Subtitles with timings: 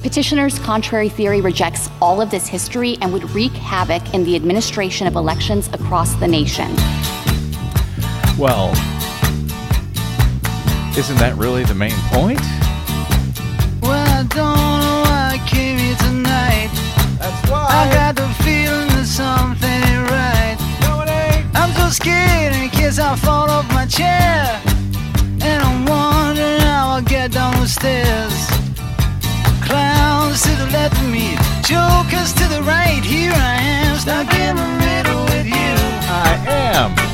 [0.00, 5.08] Petitioner's contrary theory rejects all of this history and would wreak havoc in the administration
[5.08, 6.72] of elections across the nation.
[8.38, 8.70] Well,
[10.96, 12.40] isn't that really the main point?
[13.82, 16.70] Well, I don't know why I came here tonight.
[17.18, 17.66] That's why.
[17.68, 20.56] I got the feeling that something ain't right.
[20.82, 21.46] No, it ain't.
[21.56, 24.62] I'm so scared in case I fall off my chair.
[25.42, 28.57] And I'm wondering how I'll get down the stairs.
[29.68, 33.02] Clowns to the left of me, jokers to the right.
[33.04, 35.74] Here I am, stuck in the middle with you.
[36.08, 37.08] I am.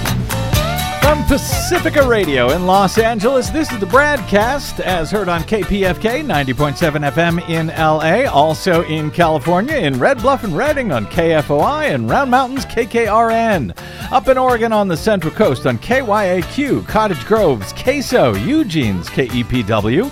[1.02, 7.10] From Pacifica Radio in Los Angeles, this is the BradCast as heard on KPFK 90.7
[7.10, 12.30] FM in LA, also in California, in Red Bluff and Redding on KFOI, and Round
[12.30, 13.76] Mountains KKRN.
[14.12, 20.10] Up in Oregon on the Central Coast on KYAQ, Cottage Grove's KSO, Eugene's KEPW.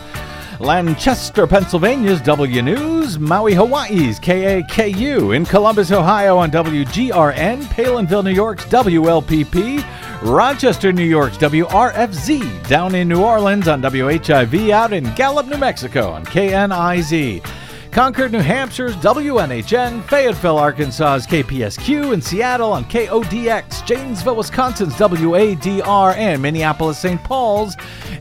[0.63, 8.65] Lancaster, Pennsylvania's W News, Maui, Hawaii's KAKU, in Columbus, Ohio on WGRN, Palenville, New York's
[8.67, 9.85] WLPP,
[10.23, 16.13] Rochester, New York's WRFZ, down in New Orleans on WHIV, out in Gallup, New Mexico
[16.13, 17.45] on KNIZ.
[17.93, 26.41] Concord, New Hampshire's WNHN, Fayetteville, Arkansas's KPSQ, in Seattle on KODX, Janesville, Wisconsin's WADR, and
[26.41, 27.23] Minneapolis, St.
[27.23, 27.77] Paul's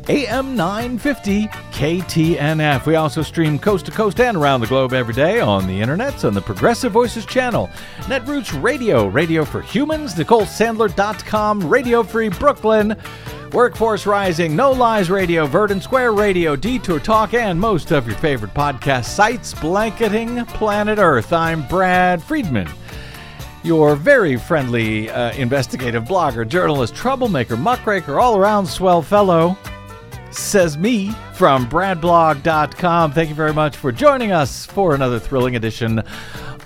[0.09, 2.86] AM 950 KTNF.
[2.86, 6.28] We also stream coast to coast and around the globe every day on the internets
[6.28, 7.69] on the Progressive Voices channel,
[8.02, 12.97] Netroots Radio, Radio for Humans, NicoleSandler.com, Radio Free Brooklyn.
[13.53, 18.53] Workforce Rising, No Lies Radio, Verdant Square Radio, Detour Talk, and most of your favorite
[18.53, 21.33] podcast sites blanketing planet Earth.
[21.33, 22.69] I'm Brad Friedman,
[23.63, 29.57] your very friendly uh, investigative blogger, journalist, troublemaker, muckraker, all around swell fellow.
[30.31, 33.11] Says me from bradblog.com.
[33.11, 36.02] Thank you very much for joining us for another thrilling edition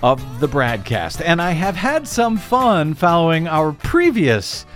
[0.04, 1.20] of the Bradcast.
[1.24, 4.66] And I have had some fun following our previous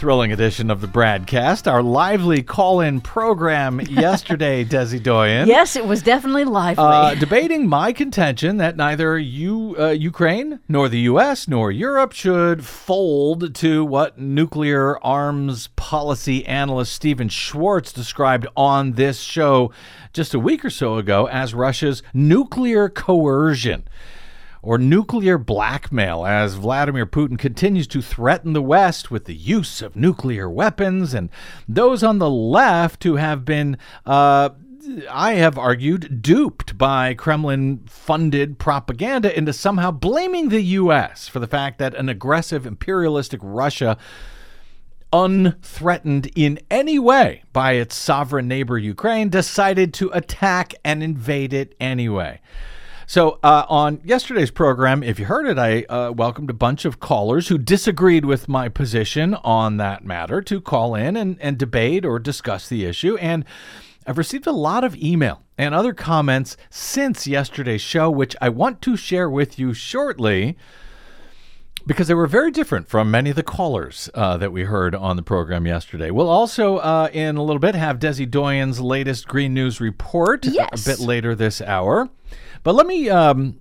[0.00, 5.46] thrilling edition of the BradCast, our lively call-in program yesterday, Desi Doyen.
[5.46, 6.82] Yes, it was definitely lively.
[6.82, 11.46] Uh, debating my contention that neither you, uh, Ukraine nor the U.S.
[11.46, 19.20] nor Europe should fold to what nuclear arms policy analyst Stephen Schwartz described on this
[19.20, 19.70] show
[20.14, 23.84] just a week or so ago as Russia's nuclear coercion
[24.62, 29.96] or nuclear blackmail as Vladimir Putin continues to threaten the West with the use of
[29.96, 31.30] nuclear weapons, and
[31.68, 33.76] those on the left who have been.
[34.04, 34.50] Uh,
[35.10, 41.28] I have argued, duped by Kremlin funded propaganda into somehow blaming the U.S.
[41.28, 43.98] for the fact that an aggressive imperialistic Russia,
[45.12, 51.74] unthreatened in any way by its sovereign neighbor Ukraine, decided to attack and invade it
[51.78, 52.40] anyway.
[53.10, 57.00] So, uh, on yesterday's program, if you heard it, I uh, welcomed a bunch of
[57.00, 62.04] callers who disagreed with my position on that matter to call in and, and debate
[62.04, 63.16] or discuss the issue.
[63.16, 63.44] And
[64.06, 68.80] I've received a lot of email and other comments since yesterday's show, which I want
[68.82, 70.56] to share with you shortly
[71.84, 75.16] because they were very different from many of the callers uh, that we heard on
[75.16, 76.12] the program yesterday.
[76.12, 80.86] We'll also, uh, in a little bit, have Desi Doyen's latest Green News report Yes.
[80.86, 82.08] a bit later this hour.
[82.62, 83.60] But let me um,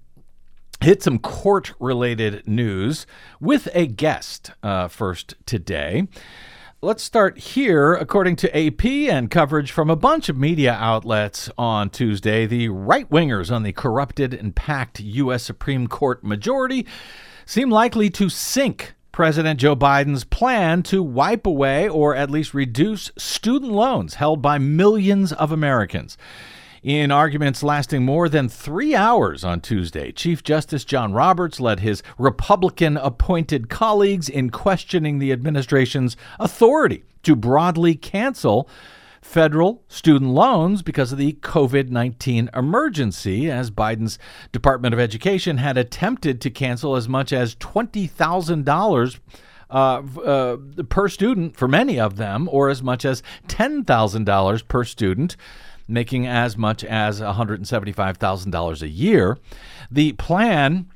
[0.81, 3.07] hit some court related news
[3.39, 6.07] with a guest uh, first today.
[6.81, 7.93] Let's start here.
[7.93, 13.09] According to AP and coverage from a bunch of media outlets on Tuesday, the right
[13.09, 15.43] wingers on the corrupted and packed U.S.
[15.43, 16.85] Supreme Court majority
[17.45, 23.11] seem likely to sink President Joe Biden's plan to wipe away or at least reduce
[23.17, 26.17] student loans held by millions of Americans.
[26.83, 32.01] In arguments lasting more than three hours on Tuesday, Chief Justice John Roberts led his
[32.17, 38.69] Republican appointed colleagues in questioning the administration's authority to broadly cancel
[39.21, 44.17] federal student loans because of the COVID 19 emergency, as Biden's
[44.53, 49.19] Department of Education had attempted to cancel as much as $20,000.
[49.71, 50.57] Uh, uh,
[50.89, 55.37] per student for many of them, or as much as $10,000 per student
[55.89, 59.37] making as much as $175,000 a year.
[59.91, 60.87] The plan,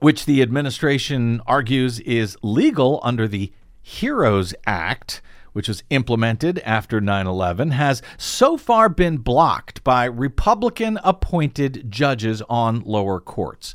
[0.00, 3.52] which the administration argues is legal under the
[3.82, 5.22] HEROES Act,
[5.52, 12.42] which was implemented after 9 11, has so far been blocked by Republican appointed judges
[12.48, 13.74] on lower courts.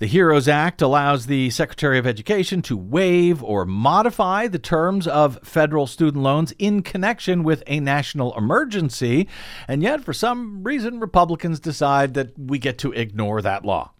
[0.00, 5.38] The HEROES Act allows the Secretary of Education to waive or modify the terms of
[5.44, 9.28] federal student loans in connection with a national emergency.
[9.68, 13.92] And yet, for some reason, Republicans decide that we get to ignore that law.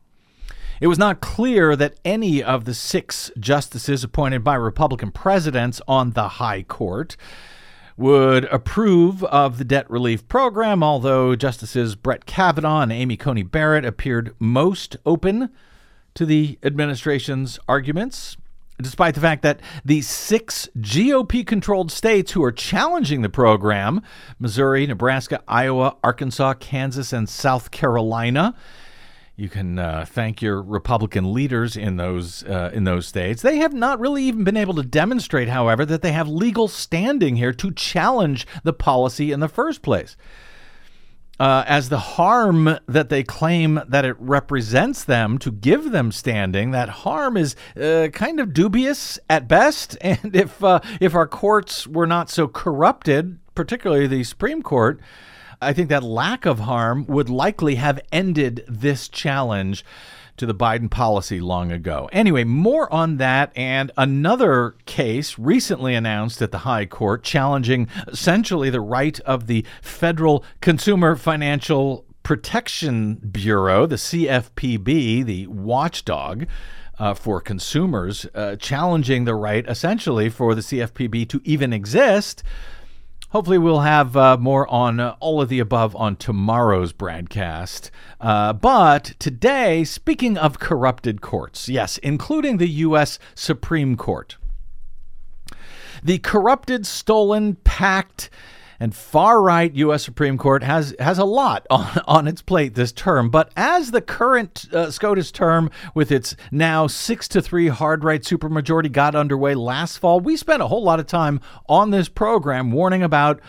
[0.80, 6.10] It was not clear that any of the six justices appointed by Republican presidents on
[6.10, 7.16] the High Court
[7.96, 13.84] would approve of the debt relief program, although Justices Brett Kavanaugh and Amy Coney Barrett
[13.84, 15.50] appeared most open
[16.14, 18.36] to the administration's arguments,
[18.80, 24.02] despite the fact that the six GOP controlled states who are challenging the program
[24.38, 28.54] Missouri, Nebraska, Iowa, Arkansas, Kansas, and South Carolina
[29.36, 33.42] you can uh, thank your Republican leaders in those uh, in those states.
[33.42, 37.36] They have not really even been able to demonstrate, however, that they have legal standing
[37.36, 40.16] here to challenge the policy in the first place.
[41.40, 46.70] Uh, as the harm that they claim that it represents them to give them standing,
[46.70, 49.96] that harm is uh, kind of dubious at best.
[50.04, 55.00] And if uh, if our courts were not so corrupted, particularly the Supreme Court,
[55.60, 59.84] I think that lack of harm would likely have ended this challenge
[60.36, 62.08] to the Biden policy long ago.
[62.12, 68.70] Anyway, more on that and another case recently announced at the High Court challenging essentially
[68.70, 76.46] the right of the Federal Consumer Financial Protection Bureau, the CFPB, the watchdog.
[76.96, 82.44] Uh, for consumers, uh, challenging the right essentially for the CFPB to even exist
[83.34, 87.90] Hopefully, we'll have uh, more on uh, all of the above on tomorrow's BradCast.
[88.20, 93.18] Uh, but today, speaking of corrupted courts, yes, including the U.S.
[93.34, 94.36] Supreme Court,
[96.00, 98.30] the corrupted, stolen, packed,
[98.84, 100.04] and far right U.S.
[100.04, 103.30] Supreme Court has has a lot on, on its plate this term.
[103.30, 108.22] But as the current uh, SCOTUS term, with its now six to three hard right
[108.22, 112.70] supermajority, got underway last fall, we spent a whole lot of time on this program
[112.70, 113.40] warning about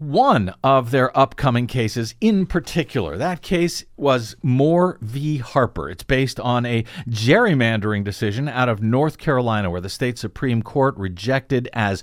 [0.00, 3.18] one of their upcoming cases in particular.
[3.18, 5.36] That case was Moore v.
[5.36, 5.90] Harper.
[5.90, 10.96] It's based on a gerrymandering decision out of North Carolina where the state Supreme Court
[10.96, 12.02] rejected as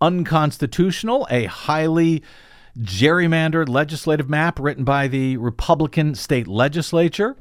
[0.00, 2.22] unconstitutional a highly
[2.78, 7.36] gerrymandered legislative map written by the Republican state legislature.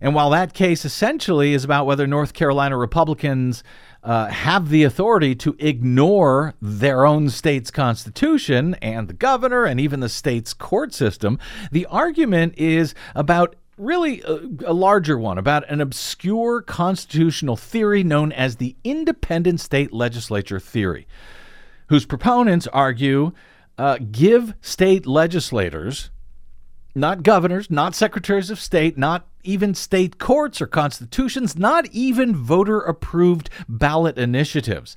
[0.00, 3.62] And while that case essentially is about whether North Carolina Republicans
[4.02, 10.00] uh, have the authority to ignore their own state's constitution and the governor and even
[10.00, 11.38] the state's court system.
[11.70, 18.32] The argument is about really a, a, larger one about an obscure constitutional theory known
[18.32, 21.06] as the independent state legislature theory,
[21.92, 23.32] whose proponents argue
[23.76, 26.08] uh, give state legislators,
[26.94, 32.80] not governors, not secretaries of state, not even state courts or constitutions, not even voter
[32.80, 34.96] approved ballot initiatives.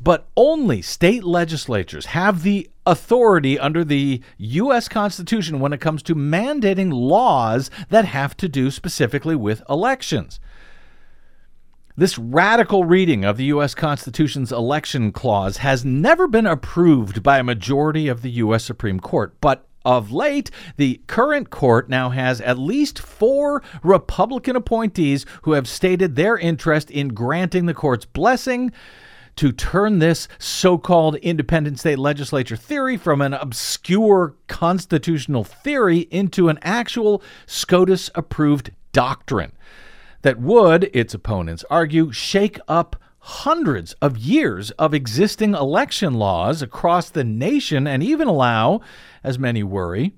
[0.00, 4.88] But only state legislatures have the authority under the U.S.
[4.88, 10.40] Constitution when it comes to mandating laws that have to do specifically with elections.
[11.94, 13.74] This radical reading of the U.S.
[13.74, 18.64] Constitution's election clause has never been approved by a majority of the U.S.
[18.64, 25.26] Supreme Court, but of late, the current court now has at least four Republican appointees
[25.42, 28.72] who have stated their interest in granting the court's blessing
[29.36, 36.48] to turn this so called independent state legislature theory from an obscure constitutional theory into
[36.48, 39.52] an actual SCOTUS approved doctrine
[40.22, 47.08] that would, its opponents argue, shake up hundreds of years of existing election laws across
[47.08, 48.80] the nation and even allow
[49.22, 50.12] as many worry,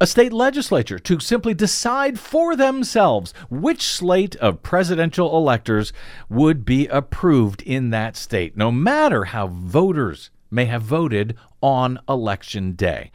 [0.00, 5.92] a state legislature to simply decide for themselves which slate of presidential electors
[6.28, 12.72] would be approved in that state, no matter how voters may have voted on election
[12.72, 13.10] day.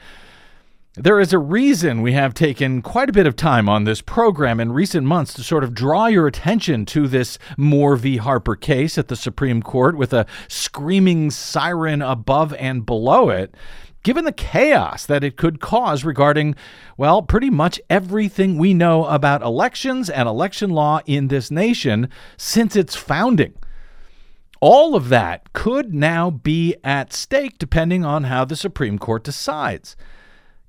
[0.95, 4.59] There is a reason we have taken quite a bit of time on this program
[4.59, 8.17] in recent months to sort of draw your attention to this Moore v.
[8.17, 13.55] Harper case at the Supreme Court with a screaming siren above and below it
[14.03, 16.53] given the chaos that it could cause regarding,
[16.95, 22.07] well, pretty much everything we know about elections and election law in this nation
[22.37, 23.55] since its founding.
[24.61, 29.95] All of that could now be at stake depending on how the Supreme Court decides.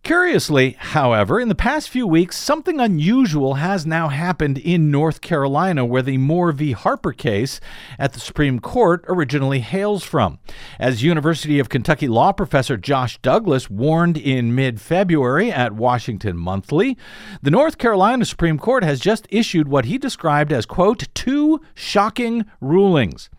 [0.04, 5.86] Curiously, however, in the past few weeks, something unusual has now happened in North Carolina,
[5.86, 6.72] where the Moore v.
[6.72, 7.58] Harper case
[7.98, 10.40] at the Supreme Court originally hails from.
[10.78, 16.98] As University of Kentucky law professor Josh Douglas warned in mid February at Washington Monthly,
[17.40, 22.44] the North Carolina Supreme Court has just issued what he described as, quote, two shocking
[22.60, 23.30] rulings.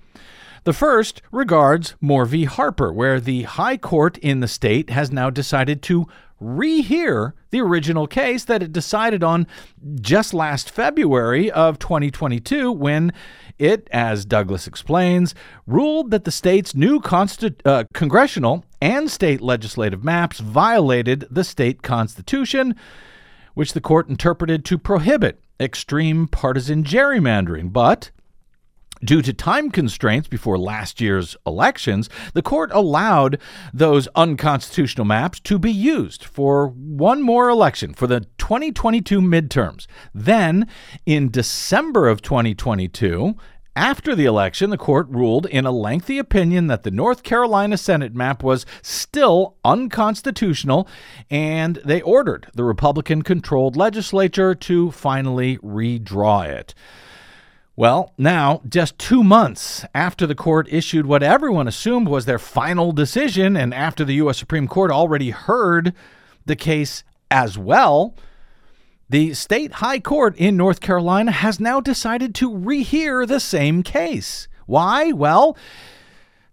[0.65, 2.45] The first regards Moore v.
[2.45, 6.07] Harper, where the High Court in the state has now decided to
[6.41, 9.47] rehear the original case that it decided on
[10.01, 13.13] just last February of 2022 when
[13.57, 15.33] it, as Douglas explains,
[15.65, 22.75] ruled that the state's new uh, congressional and state legislative maps violated the state constitution,
[23.53, 27.71] which the court interpreted to prohibit extreme partisan gerrymandering.
[27.71, 28.11] But
[29.05, 33.39] Due to time constraints before last year's elections, the court allowed
[33.71, 39.85] those unconstitutional maps to be used for one more election for the 2022 midterms.
[40.13, 40.67] Then,
[41.05, 43.35] in December of 2022,
[43.75, 48.15] after the election, the court ruled in a lengthy opinion that the North Carolina Senate
[48.15, 50.87] map was still unconstitutional,
[51.29, 56.73] and they ordered the Republican controlled legislature to finally redraw it.
[57.77, 62.93] Well, now, just two months after the court issued what everyone assumed was their final
[62.93, 64.37] decision, and after the U.S.
[64.37, 65.93] Supreme Court already heard
[66.45, 68.15] the case as well,
[69.09, 74.47] the state high court in North Carolina has now decided to rehear the same case.
[74.67, 75.11] Why?
[75.11, 75.57] Well,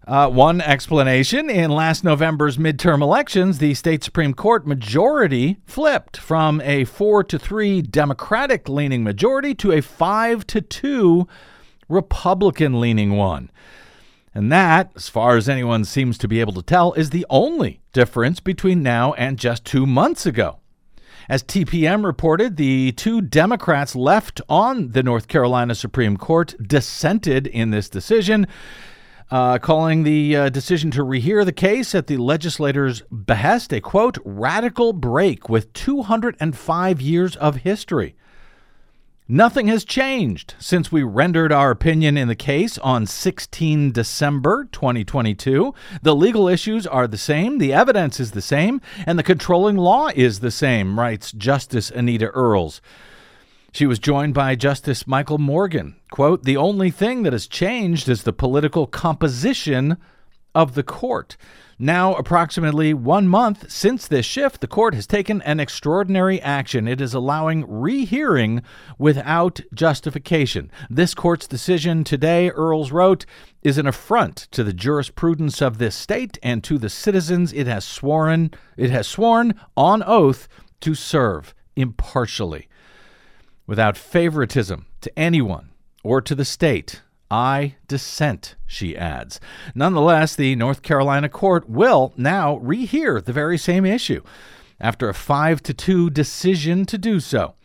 [0.07, 6.59] uh, one explanation in last November's midterm elections, the state Supreme Court majority flipped from
[6.61, 11.27] a four to three Democratic leaning majority to a five to two
[11.87, 13.49] Republican leaning one.
[14.35, 17.79] And that, as far as anyone seems to be able to tell, is the only
[17.93, 20.59] difference between now and just two months ago.
[21.29, 27.69] As TPM reported, the two Democrats left on the North Carolina Supreme Court dissented in
[27.69, 28.47] this decision
[29.33, 34.19] uh, calling the uh, decision to rehear the case at the legislator's behest a quote,
[34.23, 38.15] radical break with 205 years of history.
[39.27, 45.73] Nothing has changed since we rendered our opinion in the case on 16 December 2022.
[46.03, 50.09] The legal issues are the same, the evidence is the same, and the controlling law
[50.13, 52.81] is the same, writes Justice Anita Earls.
[53.73, 55.95] She was joined by Justice Michael Morgan.
[56.11, 59.97] Quote, the only thing that has changed is the political composition
[60.53, 61.37] of the court.
[61.79, 66.87] Now, approximately one month since this shift, the court has taken an extraordinary action.
[66.87, 68.61] It is allowing rehearing
[68.99, 70.69] without justification.
[70.87, 73.25] This court's decision today, Earls wrote,
[73.63, 77.83] is an affront to the jurisprudence of this state and to the citizens it has
[77.85, 80.47] sworn it has sworn on oath
[80.81, 82.67] to serve impartially
[83.65, 85.69] without favoritism to anyone
[86.03, 87.01] or to the state.
[87.31, 89.39] I dissent, she adds.
[89.73, 94.21] Nonetheless, the North Carolina court will now rehear the very same issue
[94.79, 97.55] after a 5 to 2 decision to do so.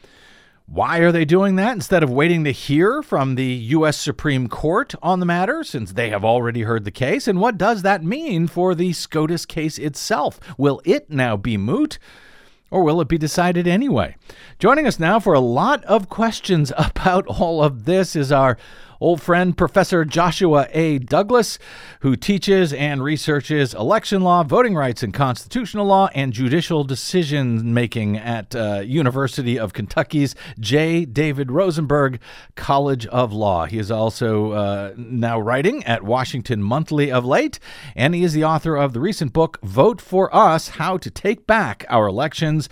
[0.70, 3.96] Why are they doing that instead of waiting to hear from the U.S.
[3.96, 7.26] Supreme Court on the matter, since they have already heard the case?
[7.26, 10.38] And what does that mean for the SCOTUS case itself?
[10.58, 11.98] Will it now be moot?
[12.70, 14.16] Or will it be decided anyway?
[14.58, 18.58] Joining us now for a lot of questions about all of this is our
[19.00, 20.98] old friend, Professor Joshua A.
[20.98, 21.58] Douglas,
[22.00, 28.16] who teaches and researches election law, voting rights and constitutional law, and judicial decision making
[28.16, 31.04] at uh, University of Kentucky's J.
[31.04, 32.20] David Rosenberg
[32.56, 33.66] College of Law.
[33.66, 37.58] He is also uh, now writing at Washington Monthly of late,
[37.94, 41.46] and he is the author of the recent book, Vote for Us How to Take
[41.46, 42.68] Back Our Elections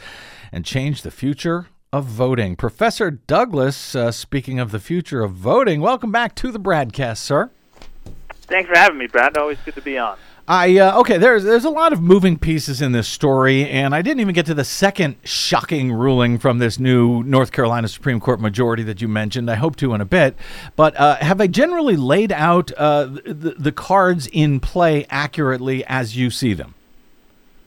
[0.53, 2.57] and Change the Future of voting.
[2.57, 7.51] Professor Douglas, uh, speaking of the future of voting, welcome back to the BradCast, sir.
[8.43, 9.37] Thanks for having me, Brad.
[9.37, 10.17] Always good to be on.
[10.49, 11.19] I uh, okay.
[11.19, 14.47] There's there's a lot of moving pieces in this story, and I didn't even get
[14.47, 19.09] to the second shocking ruling from this new North Carolina Supreme Court majority that you
[19.09, 19.51] mentioned.
[19.51, 20.37] I hope to in a bit,
[20.77, 26.17] but uh, have I generally laid out uh, the, the cards in play accurately as
[26.17, 26.75] you see them?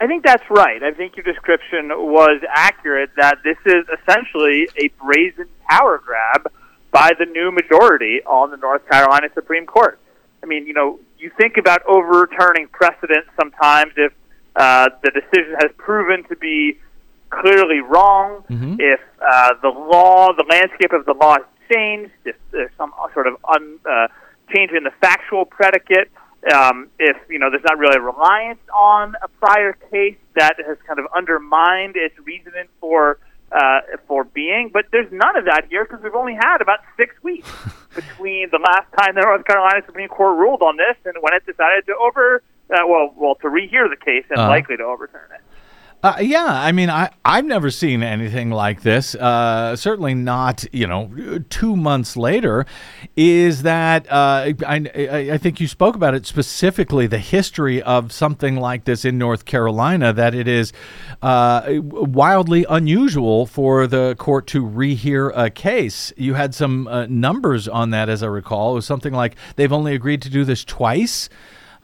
[0.01, 0.82] I think that's right.
[0.82, 6.51] I think your description was accurate that this is essentially a brazen power grab
[6.91, 10.00] by the new majority on the North Carolina Supreme Court.
[10.41, 14.13] I mean, you know, you think about overturning precedent sometimes if
[14.56, 16.79] uh, the decision has proven to be
[17.29, 18.75] clearly wrong, mm-hmm.
[18.79, 23.27] if uh, the law, the landscape of the law has changed, if there's some sort
[23.27, 24.08] of un, uh,
[24.56, 26.10] change in the factual predicate
[26.53, 30.77] um, if you know there's not really a reliance on a prior case that has
[30.88, 33.19] kind of undermined its reasoning for
[33.51, 34.69] uh, for being.
[34.72, 37.50] But there's none of that here because we've only had about six weeks
[37.96, 41.46] between the last time the North Carolina Supreme Court ruled on this and when it
[41.46, 42.41] decided to over
[42.72, 44.48] uh, well well to rehear the case and Uh-huh.
[44.50, 45.38] likely to overturn it.
[46.01, 49.15] Uh, yeah, I mean, I, I've never seen anything like this.
[49.15, 52.65] Uh, certainly not, you know, two months later.
[53.18, 58.56] Is that, uh, I, I, think you spoke about it specifically, the history of something
[58.56, 60.72] like this in North Carolina, that it is
[61.22, 66.13] uh, wildly unusual for the court to rehear a case.
[66.15, 68.72] You had some uh, numbers on that, as I recall.
[68.72, 71.27] It was something like they've only agreed to do this twice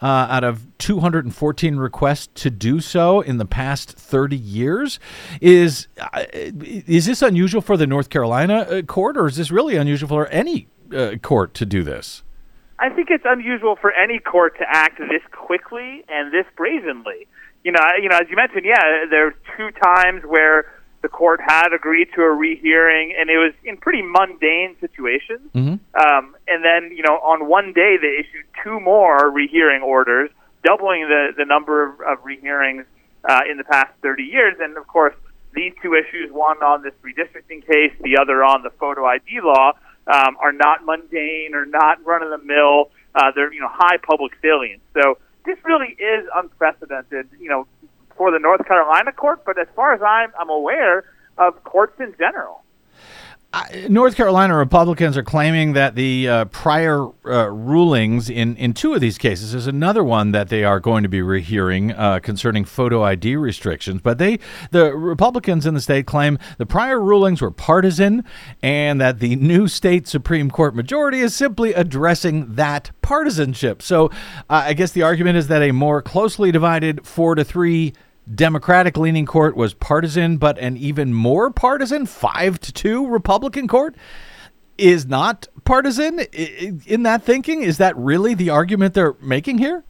[0.06, 5.00] uh, out of 214 requests to do so in the past 30 years.
[5.42, 9.76] Is uh, is this unusual for the North Carolina uh, court, or is this really
[9.76, 12.22] unusual for any uh, court to do this?
[12.78, 17.26] I think it's unusual for any court to act this quickly and this brazenly.
[17.64, 20.72] You know, you know, as you mentioned, yeah, there were two times where
[21.06, 25.52] the court had agreed to a rehearing, and it was in pretty mundane situations.
[25.54, 25.80] Mhm.
[25.94, 30.32] Um, and then, you know, on one day they issued two more rehearing orders,
[30.64, 32.86] doubling the the number of, of rehearings
[33.24, 34.56] uh, in the past 30 years.
[34.60, 35.14] And of course,
[35.54, 39.74] these two issues, one on this redistricting case, the other on the photo ID law,
[40.08, 42.90] um, are not mundane or not run of the mill.
[43.14, 44.82] Uh, they're you know high public salience.
[44.96, 47.30] So this really is unprecedented.
[47.40, 47.68] You know,
[48.18, 51.06] for the North Carolina court, but as far as I'm I'm aware
[51.38, 52.65] of courts in general.
[53.88, 59.02] North Carolina Republicans are claiming that the uh, prior uh, rulings in, in two of
[59.02, 63.04] these cases, there's another one that they are going to be rehearing uh, concerning photo
[63.04, 64.02] ID restrictions.
[64.02, 64.40] But they,
[64.72, 68.24] the Republicans in the state, claim the prior rulings were partisan,
[68.62, 73.82] and that the new state Supreme Court majority is simply addressing that partisanship.
[73.82, 74.08] So,
[74.50, 77.94] uh, I guess the argument is that a more closely divided four to three
[78.34, 83.96] Democratic leaning court was partisan, but an even more partisan five to two Republican court
[84.78, 86.20] is not partisan.
[86.88, 89.84] In that thinking, is that really the argument they're making here?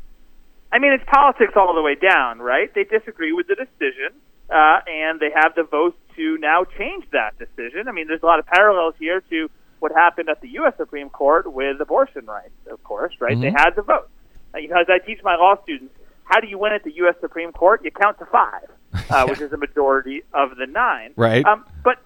[0.72, 2.74] I mean, it's politics all the way down, right?
[2.74, 7.40] They disagree with the decision, uh, and they have the votes to now change that
[7.40, 7.88] decision.
[7.88, 9.50] I mean, there's a lot of parallels here to
[9.80, 10.74] what happened at the U.S.
[10.78, 13.40] Supreme Court with abortion rights, of course, right?
[13.40, 14.10] They had the vote.
[14.54, 15.94] As I teach my law students,
[16.26, 17.16] how do you win at the U.S.
[17.22, 17.82] Supreme Court?
[17.84, 18.68] You count to five,
[19.10, 21.12] uh, which is a majority of the nine.
[21.16, 21.46] Right.
[21.46, 21.98] Um, but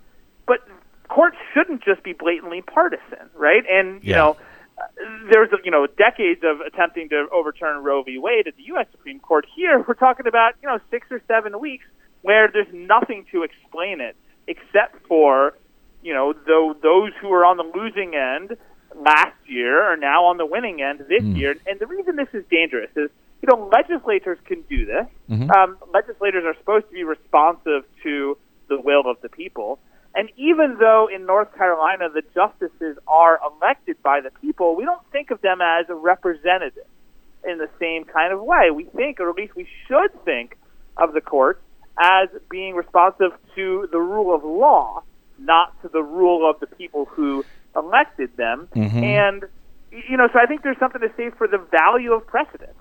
[0.45, 0.59] but
[1.07, 3.63] courts shouldn't just be blatantly partisan, right?
[3.69, 4.17] And you Yeah.
[4.17, 4.37] know,
[4.77, 4.83] uh,
[5.31, 8.17] there's you know decades of attempting to overturn Roe v.
[8.17, 8.85] Wade at the U.S.
[8.91, 9.45] Supreme Court.
[9.55, 11.85] Here, we're talking about you know six or seven weeks
[12.21, 14.15] where there's nothing to explain it
[14.47, 15.53] except for
[16.03, 18.57] you know tho- those who are on the losing end
[18.95, 21.55] last year are now on the winning end this year.
[21.67, 23.09] And the reason this is dangerous is
[23.41, 25.07] you know legislators can do this.
[25.51, 29.79] Um, legislators are supposed to be responsive to the will of the people.
[30.15, 35.05] And even though in North Carolina the justices are elected by the people, we don't
[35.11, 36.85] think of them as a representative
[37.47, 38.71] in the same kind of way.
[38.71, 40.57] We think, or at least we should think,
[40.97, 41.61] of the courts
[42.01, 45.03] as being responsive to the rule of law,
[45.37, 48.67] not to the rule of the people who elected them.
[49.03, 49.43] And,
[49.91, 52.75] you know, so I think there's something to say for the value of precedent,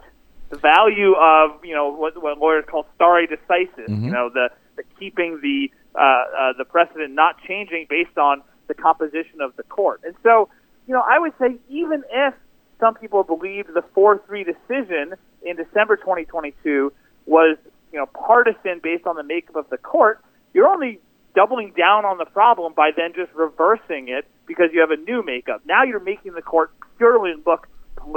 [0.50, 4.82] the value of, you know, what, what lawyers call stare decisis, you know, the, the
[4.98, 10.00] keeping the, uh, uh, the precedent not changing based on the composition of the court.
[10.04, 10.48] And so,
[10.86, 12.34] you know, I would say even if
[12.80, 16.92] some people believed the 4-3 decision in December 2022
[17.26, 17.58] was,
[17.92, 20.22] you know, partisan based on the makeup of the court,
[20.54, 21.00] you're only
[21.34, 25.22] doubling down on the problem by then just reversing it because you have a new
[25.22, 25.60] makeup.
[25.66, 27.68] Now you're making the court purely look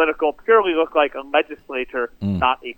[0.01, 2.39] political, purely look like a legislature, mm.
[2.39, 2.75] not a.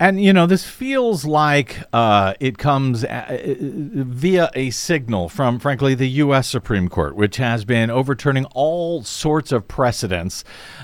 [0.00, 5.94] And you know, this feels like uh, it comes uh, via a signal from, frankly,
[5.94, 6.48] the U.S.
[6.48, 10.42] Supreme Court, which has been overturning all sorts of precedents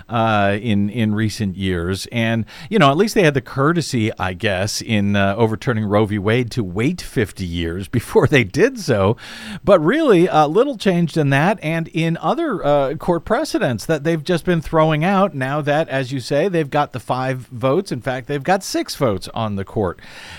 [0.08, 2.06] uh, in in recent years.
[2.12, 6.04] And you know, at least they had the courtesy, I guess, in uh, overturning Roe
[6.04, 6.20] v.
[6.20, 9.16] Wade to wait 50 years before they did so.
[9.64, 14.22] But really, uh, little changed in that, and in other uh, court precedents that they've
[14.22, 15.34] just been throwing out.
[15.34, 17.90] Now that, as you say, they've got the five votes.
[17.90, 19.98] In fact, they've got six votes on the court.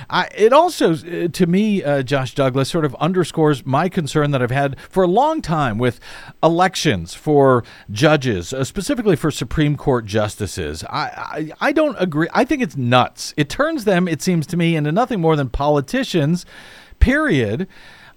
[0.09, 4.41] I, it also, uh, to me, uh, Josh Douglas, sort of underscores my concern that
[4.41, 5.99] I've had for a long time with
[6.41, 10.85] elections for judges, uh, specifically for Supreme Court justices.
[10.85, 12.29] I, I, I don't agree.
[12.33, 13.33] I think it's nuts.
[13.35, 16.45] It turns them, it seems to me, into nothing more than politicians,
[16.99, 17.67] period.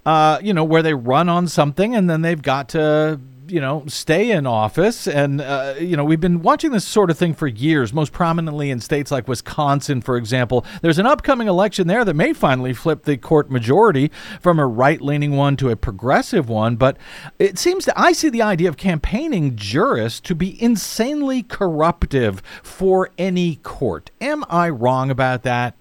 [0.07, 3.85] Uh, you know, where they run on something and then they've got to you know,
[3.87, 5.07] stay in office.
[5.07, 8.71] And, uh, you know, we've been watching this sort of thing for years, most prominently
[8.71, 10.65] in states like Wisconsin, for example.
[10.83, 15.01] There's an upcoming election there that may finally flip the court majority from a right
[15.01, 16.77] leaning one to a progressive one.
[16.77, 16.97] But
[17.39, 23.11] it seems that I see the idea of campaigning jurists to be insanely corruptive for
[23.19, 24.11] any court.
[24.21, 25.75] Am I wrong about that?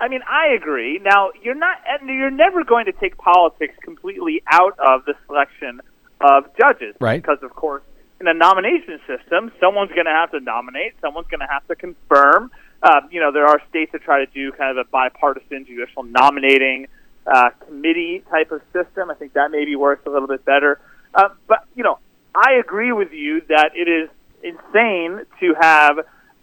[0.00, 0.98] I mean, I agree.
[0.98, 5.80] Now, you're not, you're never going to take politics completely out of the selection
[6.22, 7.20] of judges, right?
[7.20, 7.82] Because of course,
[8.20, 11.74] in a nomination system, someone's going to have to nominate, someone's going to have to
[11.74, 12.50] confirm.
[12.82, 16.02] Uh, you know, there are states that try to do kind of a bipartisan judicial
[16.02, 16.86] nominating
[17.26, 19.10] uh, committee type of system.
[19.10, 20.80] I think that maybe works a little bit better.
[21.14, 21.98] Uh, but you know,
[22.34, 24.08] I agree with you that it is
[24.42, 25.98] insane to have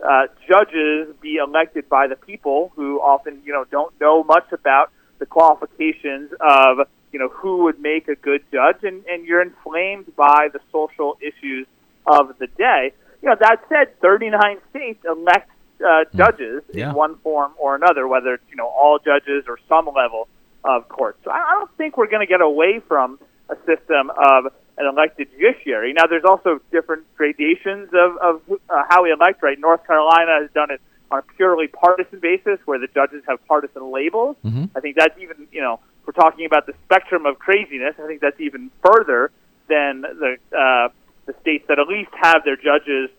[0.06, 4.92] uh, judges be elected by the people who often, you know, don't know much about
[5.20, 10.16] the qualifications of, you know, who would make a good judge, and, and you're inflamed
[10.16, 11.68] by the social issues
[12.06, 12.92] of the day.
[13.22, 15.50] You know, that said, 39 states elect
[15.82, 16.18] uh, hmm.
[16.18, 16.90] judges yeah.
[16.90, 20.28] in one form or another, whether it's, you know, all judges or some level
[20.64, 21.18] of court.
[21.24, 23.20] So I, I don't think we're going to get away from
[23.50, 25.94] a system of an elected judiciary.
[25.94, 29.60] Now, there's also different gradations of, of uh, how we elect, right?
[29.60, 33.92] North Carolina has done it on a purely partisan basis where the judges have partisan
[33.92, 34.36] labels.
[34.46, 34.66] Mm-hmm.
[34.76, 38.08] I think that's even, you know, if we're talking about the spectrum of craziness, I
[38.08, 39.32] think that's even further
[39.68, 40.90] than the, uh,
[41.26, 43.10] the states that at least have their judges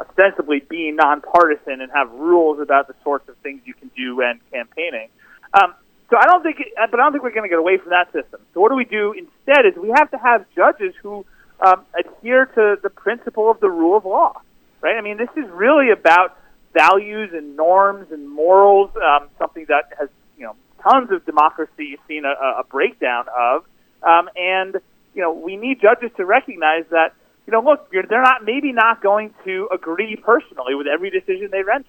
[0.00, 4.40] ostensibly being nonpartisan and have rules about the sorts of things you can do when
[4.50, 5.08] campaigning.
[5.54, 5.74] Um,
[6.08, 7.90] so I don't think, it, but I don't think we're going to get away from
[7.90, 8.40] that system.
[8.54, 9.66] So what do we do instead?
[9.66, 11.24] Is we have to have judges who
[11.60, 14.40] um, adhere to the principle of the rule of law,
[14.80, 14.96] right?
[14.96, 16.36] I mean, this is really about
[16.72, 22.24] values and norms and morals, um, something that has you know tons of democracy seen
[22.24, 23.64] a, a breakdown of,
[24.02, 24.76] um, and
[25.14, 27.14] you know we need judges to recognize that
[27.46, 31.62] you know look, they're not maybe not going to agree personally with every decision they
[31.62, 31.88] render.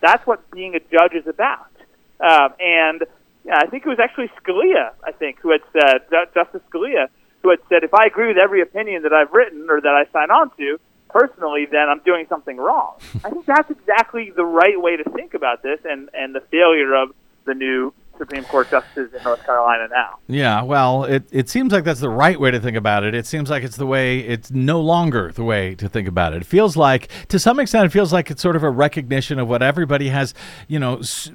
[0.00, 1.72] That's what being a judge is about,
[2.20, 3.04] um, and
[3.48, 7.08] yeah, I think it was actually Scalia, I think, who had said, Justice Scalia,
[7.42, 10.04] who had said, if I agree with every opinion that I've written or that I
[10.12, 12.96] sign on to, personally, then I'm doing something wrong.
[13.24, 16.94] I think that's exactly the right way to think about this and, and the failure
[16.94, 17.10] of
[17.44, 20.18] the new Supreme Court justices in North Carolina now.
[20.26, 23.14] Yeah, well, it, it seems like that's the right way to think about it.
[23.14, 26.42] It seems like it's the way, it's no longer the way to think about it.
[26.42, 29.46] It feels like, to some extent, it feels like it's sort of a recognition of
[29.48, 30.34] what everybody has,
[30.66, 31.30] you know, s-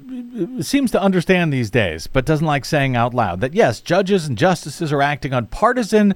[0.60, 4.36] seems to understand these days, but doesn't like saying out loud that yes, judges and
[4.36, 6.14] justices are acting on partisan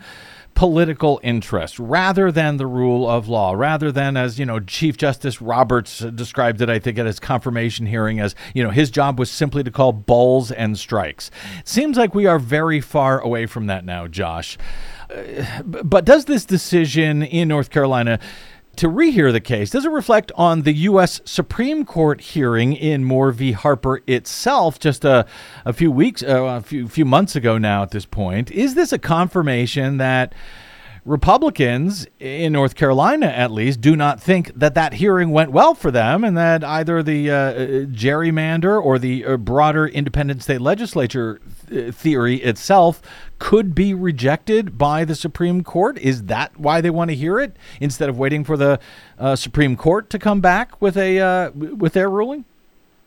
[0.54, 5.40] political interest rather than the rule of law, rather than as, you know, Chief Justice
[5.40, 9.30] Roberts described it, I think, at his confirmation hearing as, you know, his job was
[9.30, 11.30] simply to call balls and strikes.
[11.64, 14.58] Seems like we are very far away from that now, Josh.
[15.08, 18.18] Uh, but does this decision in North Carolina
[18.78, 21.20] to rehear the case, does it reflect on the U.S.
[21.24, 23.52] Supreme Court hearing in Moore v.
[23.52, 25.26] Harper itself just a,
[25.64, 28.50] a few weeks, uh, a few, few months ago now at this point?
[28.50, 30.32] Is this a confirmation that
[31.08, 35.90] Republicans in North Carolina, at least, do not think that that hearing went well for
[35.90, 37.54] them and that either the uh, uh
[37.86, 41.40] gerrymander or the uh, broader independent state legislature
[41.70, 43.00] th- theory itself
[43.38, 45.96] could be rejected by the Supreme Court?
[45.96, 48.78] Is that why they want to hear it instead of waiting for the
[49.18, 52.44] uh, Supreme Court to come back with a uh, with their ruling?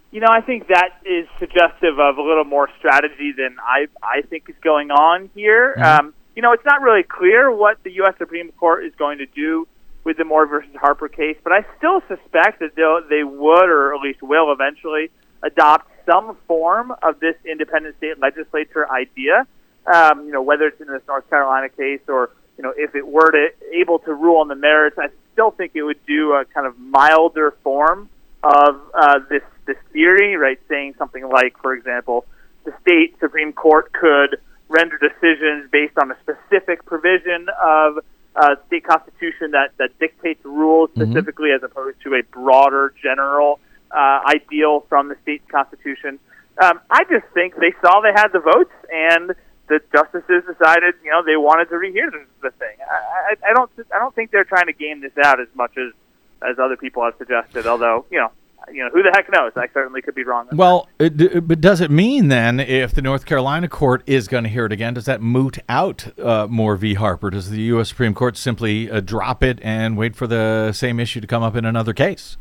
[0.09, 4.23] You know, I think that is suggestive of a little more strategy than I I
[4.23, 5.75] think is going on here.
[5.77, 6.07] Mm-hmm.
[6.07, 8.15] Um, you know, it's not really clear what the U.S.
[8.17, 9.67] Supreme Court is going to do
[10.03, 12.75] with the Moore versus Harper case, but I still suspect that
[13.09, 15.11] they would, or at least will, eventually
[15.43, 19.45] adopt some form of this independent state legislature idea.
[19.91, 23.07] Um, you know, whether it's in this North Carolina case or you know, if it
[23.07, 26.45] were to able to rule on the merits, I still think it would do a
[26.45, 28.09] kind of milder form
[28.43, 30.59] of uh, this this theory, right?
[30.69, 32.25] Saying something like, for example,
[32.63, 34.37] the state Supreme Court could
[34.71, 37.99] render decisions based on a specific provision of
[38.35, 41.11] uh, state constitution that, that dictates rules mm-hmm.
[41.11, 41.65] specifically mm-hmm.
[41.65, 43.59] as opposed to a broader general
[43.91, 46.17] uh, ideal from the state constitution.
[46.61, 49.35] Um, I just think they saw they had the votes and
[49.67, 52.75] the justices decided, you know, they wanted to rehear the, the thing.
[52.79, 55.77] I, I, I don't, I don't think they're trying to game this out as much
[55.77, 55.93] as
[56.41, 57.67] as other people have suggested.
[57.67, 58.31] Although, you know,
[58.71, 59.51] you know, who the heck knows?
[59.55, 60.47] I certainly could be wrong.
[60.51, 64.49] Well, it, but does it mean then, if the North Carolina court is going to
[64.49, 66.93] hear it again, does that moot out uh, Moore v.
[66.93, 67.29] Harper?
[67.29, 67.89] Does the U.S.
[67.89, 71.55] Supreme Court simply uh, drop it and wait for the same issue to come up
[71.55, 72.37] in another case?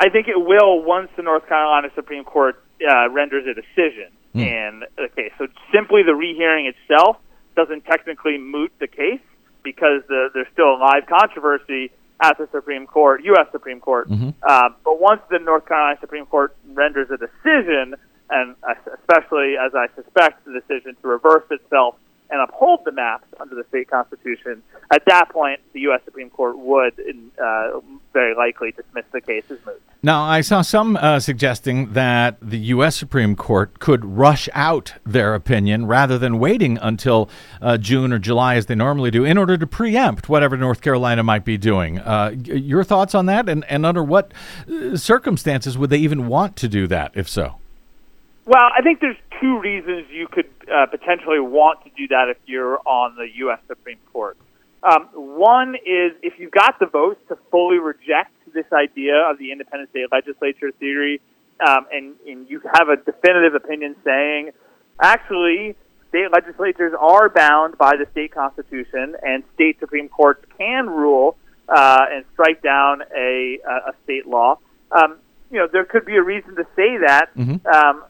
[0.00, 4.82] I think it will once the North Carolina Supreme Court uh, renders a decision in
[4.96, 5.32] the case.
[5.38, 7.18] So simply the rehearing itself
[7.54, 9.20] doesn't technically moot the case.
[9.62, 11.90] because the, there's still a live controversy
[12.22, 13.46] at the Supreme Court, U.S.
[13.50, 14.08] Supreme Court.
[14.08, 14.30] Mm-hmm.
[14.46, 17.94] Uh, but once the North Carolina Supreme Court renders a decision,
[18.30, 18.54] and
[19.00, 21.96] especially as I suspect the decision to reverse itself
[22.32, 26.00] and uphold the maps under the state constitution, at that point, the U.S.
[26.04, 26.94] Supreme Court would
[27.42, 27.80] uh,
[28.12, 29.80] very likely dismiss the case as moot.
[30.02, 32.96] Now, I saw some uh, suggesting that the U.S.
[32.96, 38.56] Supreme Court could rush out their opinion rather than waiting until uh, June or July,
[38.56, 42.00] as they normally do, in order to preempt whatever North Carolina might be doing.
[42.00, 44.32] Uh, your thoughts on that, and, and under what
[44.68, 47.61] uh, circumstances would they even want to do that, if so?
[48.44, 52.38] Well, I think there's two reasons you could uh, potentially want to do that if
[52.46, 53.60] you're on the U.S.
[53.68, 54.36] Supreme Court.
[54.82, 59.52] Um, one is if you've got the votes to fully reject this idea of the
[59.52, 61.20] independent state legislature theory,
[61.64, 64.50] um, and, and you have a definitive opinion saying,
[65.00, 65.76] actually,
[66.08, 71.36] state legislatures are bound by the state constitution, and state supreme courts can rule
[71.68, 74.58] uh, and strike down a, a state law.
[74.90, 75.18] Um,
[75.52, 77.26] you know, there could be a reason to say that.
[77.36, 77.66] Mm-hmm.
[77.66, 78.02] Um,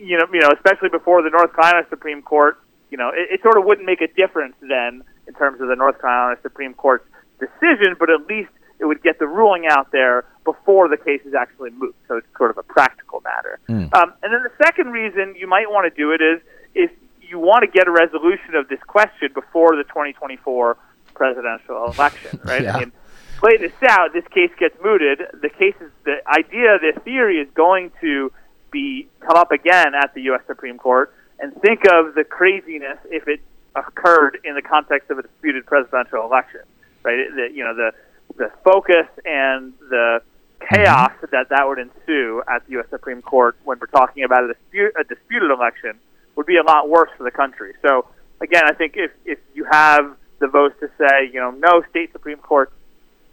[0.00, 2.58] you know, you know, especially before the North Carolina Supreme Court.
[2.90, 5.76] You know, it, it sort of wouldn't make a difference then in terms of the
[5.76, 7.04] North Carolina Supreme Court's
[7.38, 11.34] decision, but at least it would get the ruling out there before the case is
[11.34, 11.94] actually moved.
[12.08, 13.60] So it's sort of a practical matter.
[13.68, 13.94] Mm.
[13.94, 16.40] Um, and then the second reason you might want to do it is
[16.74, 20.76] if you want to get a resolution of this question before the 2024
[21.14, 22.62] presidential election, right?
[22.62, 22.76] yeah.
[22.76, 22.92] I mean,
[23.38, 25.20] play this out, this case gets mooted.
[25.40, 28.32] The case is the idea, the theory is going to
[28.70, 30.42] be come up again at the U.S.
[30.46, 31.12] Supreme Court.
[31.38, 33.40] And think of the craziness if it
[33.74, 36.60] occurred in the context of a disputed presidential election,
[37.02, 37.28] right?
[37.34, 37.92] The, you know, the
[38.36, 40.22] the focus and the
[40.60, 41.26] chaos mm-hmm.
[41.32, 42.86] that that would ensue at the U.S.
[42.90, 45.98] Supreme Court when we're talking about a, dispute, a disputed election
[46.36, 47.74] would be a lot worse for the country.
[47.82, 48.06] So
[48.40, 52.12] again, I think if if you have the votes to say, you know, no state
[52.12, 52.72] Supreme Courts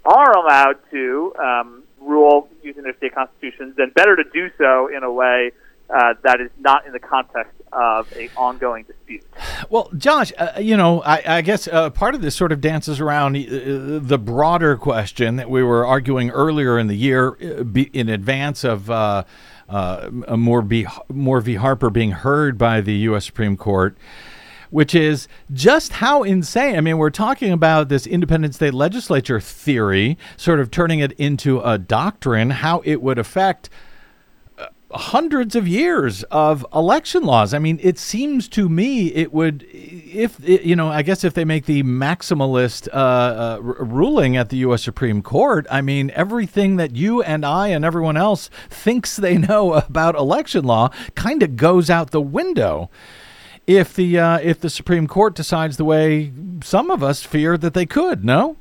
[0.05, 5.03] are allowed to um, rule using their state constitutions, then better to do so in
[5.03, 5.51] a way
[5.89, 9.23] uh, that is not in the context of an ongoing dispute.
[9.69, 12.99] Well, Josh, uh, you know, I, I guess uh, part of this sort of dances
[12.99, 18.09] around uh, the broader question that we were arguing earlier in the year, uh, in
[18.09, 19.23] advance of uh,
[20.35, 21.55] Moore v, Moore v.
[21.55, 23.25] Harper being heard by the U.S.
[23.25, 23.97] Supreme Court
[24.69, 26.75] which is just how insane.
[26.75, 31.59] I mean, we're talking about this independent state legislature theory, sort of turning it into
[31.61, 33.69] a doctrine, how it would affect
[34.57, 37.53] uh, hundreds of years of election laws.
[37.53, 41.45] I mean, it seems to me it would, if you know, I guess if they
[41.45, 44.83] make the maximalist uh, uh, r- ruling at the U.S.
[44.83, 49.73] Supreme Court, I mean, everything that you and I and everyone else thinks they know
[49.87, 52.89] about election law kind of goes out the window
[53.67, 56.31] if the uh, if the Supreme Court decides the way
[56.63, 58.23] some of us fear that they could.
[58.23, 58.55] No.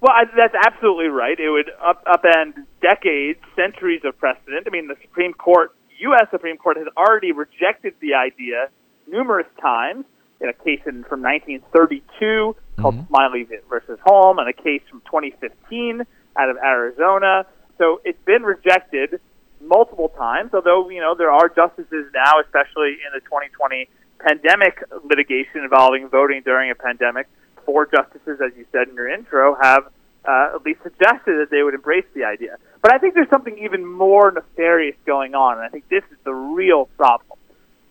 [0.00, 1.38] Well, I, that's absolutely right.
[1.38, 4.66] It would up, upend decades, centuries of precedent.
[4.66, 6.28] I mean, the Supreme Court, U.S.
[6.30, 8.68] Supreme Court, has already rejected the idea
[9.06, 10.04] numerous times
[10.40, 13.06] in a case in, from 1932 called mm-hmm.
[13.06, 16.02] Smiley versus Holm, and a case from 2015
[16.36, 17.46] out of Arizona.
[17.78, 19.20] So it's been rejected
[19.60, 20.50] multiple times.
[20.52, 23.88] Although you know there are justices now, especially in the 2020
[24.26, 27.28] pandemic litigation involving voting during a pandemic,
[27.64, 29.84] four justices, as you said in your intro, have
[30.24, 32.56] uh, at least suggested that they would embrace the idea.
[32.80, 36.18] But I think there's something even more nefarious going on, and I think this is
[36.24, 37.38] the real problem.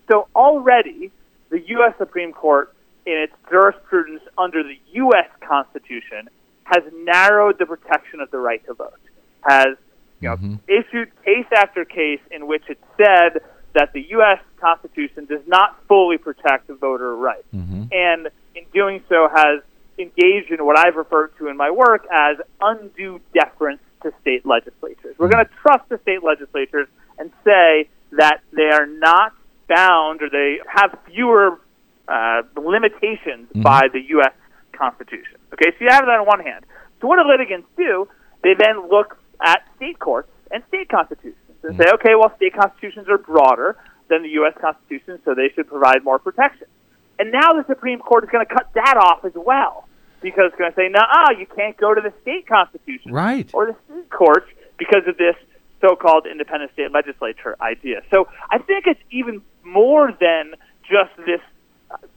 [0.10, 1.12] So already,
[1.50, 1.94] the U.S.
[1.98, 2.74] Supreme Court,
[3.06, 5.30] in its jurisprudence under the U.S.
[5.42, 6.30] Constitution,
[6.64, 9.00] has narrowed the protection of the right to vote,
[9.42, 9.76] has
[10.22, 10.56] mm-hmm.
[10.68, 13.42] issued case after case in which it said
[13.74, 14.40] that the U.S.
[14.60, 17.84] Constitution does not fully protect the voter rights, mm-hmm.
[17.92, 19.62] and in doing so has
[19.98, 25.16] engaged in what I've referred to in my work as undue deference to state legislatures.
[25.18, 25.36] We're mm-hmm.
[25.36, 29.34] going to trust the state legislatures and say that they are not
[29.68, 31.60] bound or they have fewer
[32.08, 33.62] uh, limitations mm-hmm.
[33.62, 34.34] by the U.S.
[34.74, 35.38] Constitution.
[35.54, 36.66] Okay, so you have that on one hand.
[37.00, 38.08] So what do litigants do?
[38.44, 41.82] They then look at state courts and state constitutions and mm-hmm.
[41.82, 43.78] say, okay, well, state constitutions are broader
[44.10, 44.54] than the U.S.
[44.60, 46.68] Constitution, so they should provide more protection.
[47.20, 49.88] And now the Supreme Court is going to cut that off as well
[50.22, 51.02] because it's going to say, no,
[51.38, 53.50] you can't go to the state constitution right.
[53.54, 54.48] or the state courts
[54.78, 55.36] because of this
[55.82, 58.02] so-called independent state legislature idea.
[58.12, 61.42] So I think it's even more than just this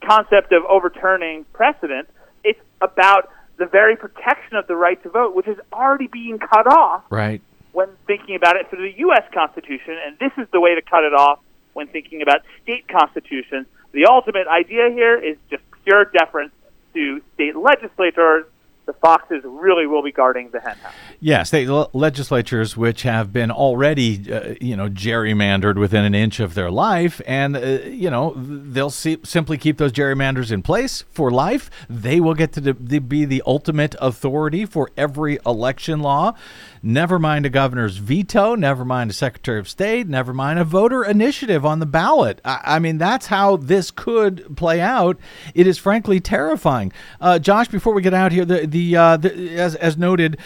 [0.02, 2.09] concept of overturning precedent.
[2.42, 6.66] It's about the very protection of the right to vote, which is already being cut
[6.66, 7.40] off right
[7.75, 9.25] when thinking about it through the U.S.
[9.35, 11.41] Constitution, and this is the way to cut it off
[11.73, 13.67] when thinking about state constitutions.
[13.93, 16.53] The ultimate idea here is just pure deference
[16.95, 18.47] to state legislators,
[18.87, 20.93] the foxes really will be guarding the henhouse.
[21.19, 26.39] Yes, state le- legislatures which have been already, uh, you know, gerrymandered within an inch
[26.39, 31.05] of their life, and uh, you know they'll see, simply keep those gerrymanders in place
[31.11, 31.71] for life.
[31.89, 36.35] They will get to de- be the ultimate authority for every election law.
[36.87, 41.03] Never mind a governor's veto, never mind a secretary of state, never mind a voter
[41.03, 42.42] initiative on the ballot.
[42.44, 45.18] I, I mean, that's how this could play out.
[45.55, 46.92] It is frankly terrifying.
[47.23, 50.37] Uh, Josh, before we get out here, the the, uh, the as as noted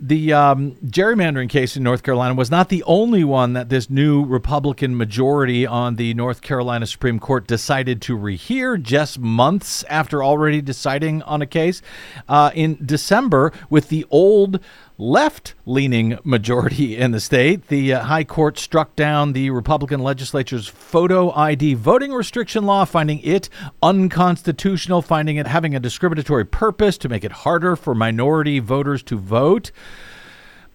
[0.00, 4.24] the um, gerrymandering case in North Carolina was not the only one that this new
[4.24, 10.60] Republican majority on the North Carolina Supreme Court decided to rehear just months after already
[10.60, 11.82] deciding on a case.
[12.28, 14.60] Uh, in December, with the old
[14.98, 17.68] left leaning majority in the state.
[17.68, 23.20] The uh, High Court struck down the Republican legislature's photo ID voting restriction law, finding
[23.20, 23.48] it
[23.82, 29.16] unconstitutional, finding it having a discriminatory purpose to make it harder for minority voters to
[29.16, 29.70] vote.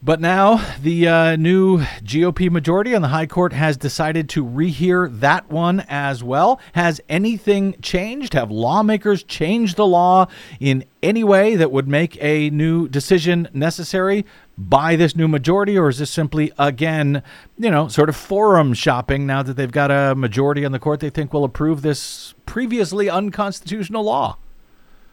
[0.05, 5.09] But now the uh, new GOP majority on the High Court has decided to rehear
[5.21, 6.59] that one as well.
[6.73, 8.33] Has anything changed?
[8.33, 10.27] Have lawmakers changed the law
[10.59, 14.25] in any way that would make a new decision necessary
[14.57, 15.77] by this new majority?
[15.77, 17.23] Or is this simply, again,
[17.57, 20.99] you know, sort of forum shopping now that they've got a majority on the court
[20.99, 24.37] they think will approve this previously unconstitutional law?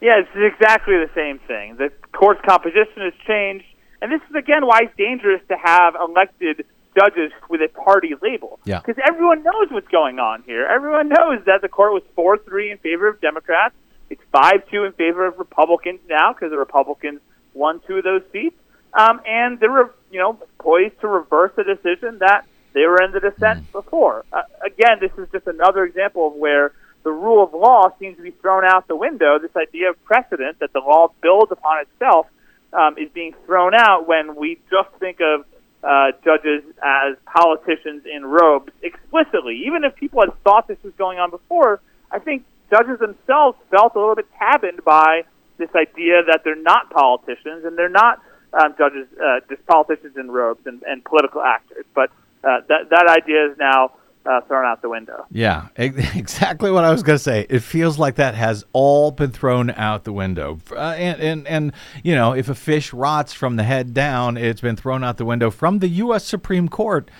[0.00, 1.76] Yeah, it's exactly the same thing.
[1.76, 3.66] The court's composition has changed
[4.02, 6.64] and this is again why it's dangerous to have elected
[6.98, 8.58] judges with a party label.
[8.64, 8.80] Yeah.
[8.80, 10.66] Because everyone knows what's going on here.
[10.66, 13.74] Everyone knows that the court was 4 3 in favor of Democrats.
[14.08, 17.20] It's 5 2 in favor of Republicans now because the Republicans
[17.54, 18.56] won two of those seats.
[18.92, 23.12] Um, and they were, you know, poised to reverse a decision that they were in
[23.12, 23.72] the dissent mm.
[23.72, 24.24] before.
[24.32, 28.22] Uh, again, this is just another example of where the rule of law seems to
[28.22, 29.38] be thrown out the window.
[29.38, 32.26] This idea of precedent that the law builds upon itself
[32.72, 35.44] um, is being thrown out when we just think of
[35.82, 39.64] uh, judges as politicians in robes explicitly.
[39.66, 41.80] Even if people had thought this was going on before,
[42.10, 45.22] I think judges themselves felt a little bit cabined by
[45.58, 48.20] this idea that they're not politicians and they're not
[48.52, 51.84] um, judges, uh, just politicians in robes and, and political actors.
[51.94, 52.10] But
[52.42, 53.92] uh, that that idea is now
[54.26, 55.26] uh, thrown out the window.
[55.30, 57.46] Yeah, exactly what I was going to say.
[57.48, 60.58] It feels like that has all been thrown out the window.
[60.70, 64.60] Uh, and, and, and, you know, if a fish rots from the head down, it's
[64.60, 66.24] been thrown out the window from the U.S.
[66.24, 67.10] Supreme Court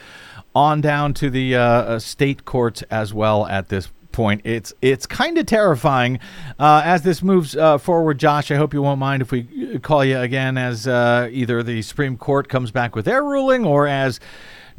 [0.55, 4.41] on down to the uh, uh, state courts as well at this point.
[4.45, 6.19] It's it's kind of terrifying
[6.59, 8.19] uh, as this moves uh, forward.
[8.19, 11.83] Josh, I hope you won't mind if we call you again as uh, either the
[11.83, 14.19] Supreme Court comes back with their ruling or as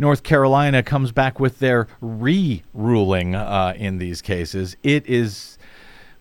[0.01, 4.75] North Carolina comes back with their re ruling uh, in these cases.
[4.81, 5.59] It is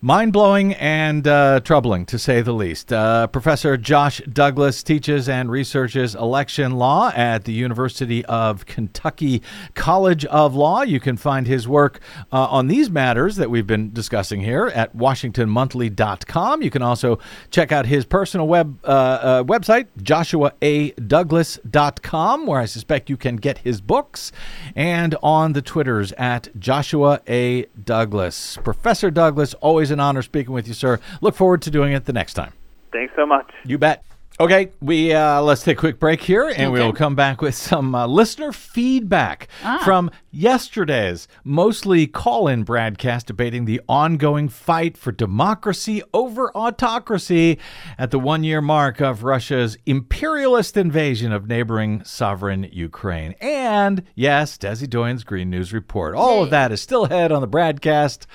[0.02, 2.90] mind blowing and uh, troubling, to say the least.
[2.92, 9.42] Uh, Professor Josh Douglas teaches and researches election law at the University of Kentucky
[9.74, 10.80] College of Law.
[10.82, 12.00] You can find his work
[12.32, 16.62] uh, on these matters that we've been discussing here at WashingtonMonthly.com.
[16.62, 17.18] You can also
[17.50, 23.58] check out his personal web uh, uh, website, JoshuaADouglas.com, where I suspect you can get
[23.58, 24.32] his books,
[24.74, 27.66] and on the Twitters at Joshua A.
[27.84, 28.56] Douglas.
[28.64, 31.00] Professor Douglas, always an honor speaking with you, sir.
[31.20, 32.52] Look forward to doing it the next time.
[32.92, 33.50] Thanks so much.
[33.64, 34.04] You bet.
[34.40, 36.70] Okay, we uh, let's take a quick break here, and okay.
[36.70, 39.82] we'll come back with some uh, listener feedback ah.
[39.84, 47.58] from yesterday's mostly call-in BradCast debating the ongoing fight for democracy over autocracy
[47.98, 53.34] at the one-year mark of Russia's imperialist invasion of neighboring sovereign Ukraine.
[53.42, 56.14] And yes, Desi Doyen's Green News Report.
[56.14, 58.26] All of that is still ahead on the broadcast.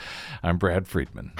[0.43, 1.31] I'm Brad Friedman.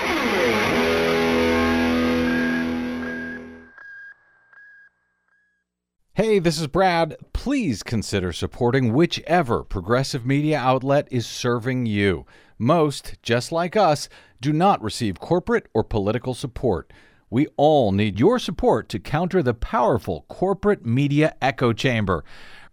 [6.16, 7.18] Hey, this is Brad.
[7.34, 12.26] Please consider supporting whichever progressive media outlet is serving you.
[12.58, 14.08] Most, just like us,
[14.40, 16.94] do not receive corporate or political support.
[17.30, 22.24] We all need your support to counter the powerful corporate media echo chamber.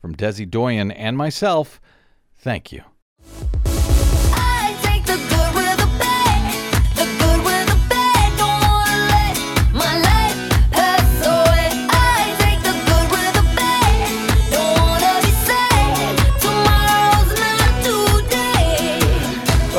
[0.00, 1.81] From Desi Doyen and myself,
[2.38, 2.83] thank you.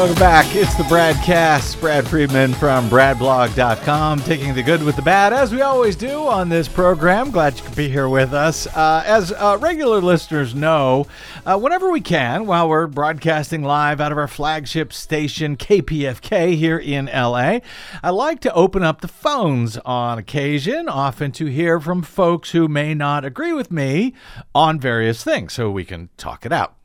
[0.04, 0.54] Welcome back.
[0.54, 1.80] It's the BradCast.
[1.80, 6.50] Brad Friedman from BradBlog.com, taking the good with the bad, as we always do on
[6.50, 7.32] this program.
[7.32, 8.68] Glad you could be here with us.
[8.68, 11.08] Uh, as uh, regular listeners know,
[11.46, 16.78] uh, whenever we can, while we're broadcasting live out of our flagship station, KPFK, here
[16.78, 17.60] in LA,
[18.04, 22.68] I like to open up the phones on occasion, often to hear from folks who
[22.68, 24.16] may not agree with me
[24.54, 26.76] on various things, so we can talk it out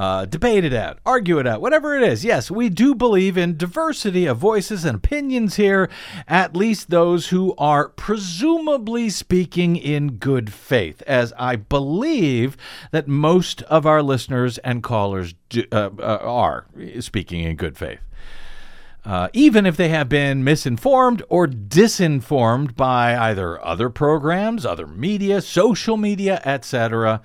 [0.00, 2.24] uh, debate it out, argue it out, whatever it is.
[2.24, 5.90] Yes, we do believe in diversity of voices and opinions here,
[6.26, 12.56] at least those who are presumably speaking in good faith, as I believe
[12.92, 16.66] that most of our listeners and callers do, uh, uh, are
[17.00, 18.00] speaking in good faith.
[19.04, 25.42] Uh, even if they have been misinformed or disinformed by either other programs, other media,
[25.42, 27.20] social media, etc.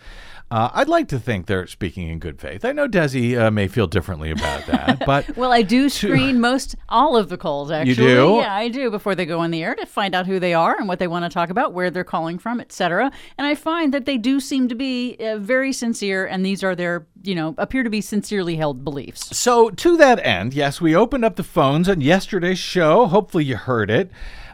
[0.52, 2.64] Uh, I'd like to think they're speaking in good faith.
[2.64, 6.76] I know Desi uh, may feel differently about that, but well, I do screen most
[6.88, 7.72] all of the calls.
[7.72, 8.36] Actually, you do?
[8.42, 10.78] Yeah, I do before they go on the air to find out who they are
[10.78, 13.12] and what they want to talk about, where they're calling from, etc.
[13.40, 16.76] And I find that they do seem to be uh, very sincere, and these are
[16.76, 19.36] their, you know, appear to be sincerely held beliefs.
[19.36, 23.08] So to that end, yes, we opened up the phones on yesterday's show.
[23.08, 24.12] Hopefully, you heard it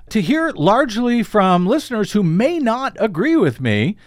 [0.10, 3.98] to hear largely from listeners who may not agree with me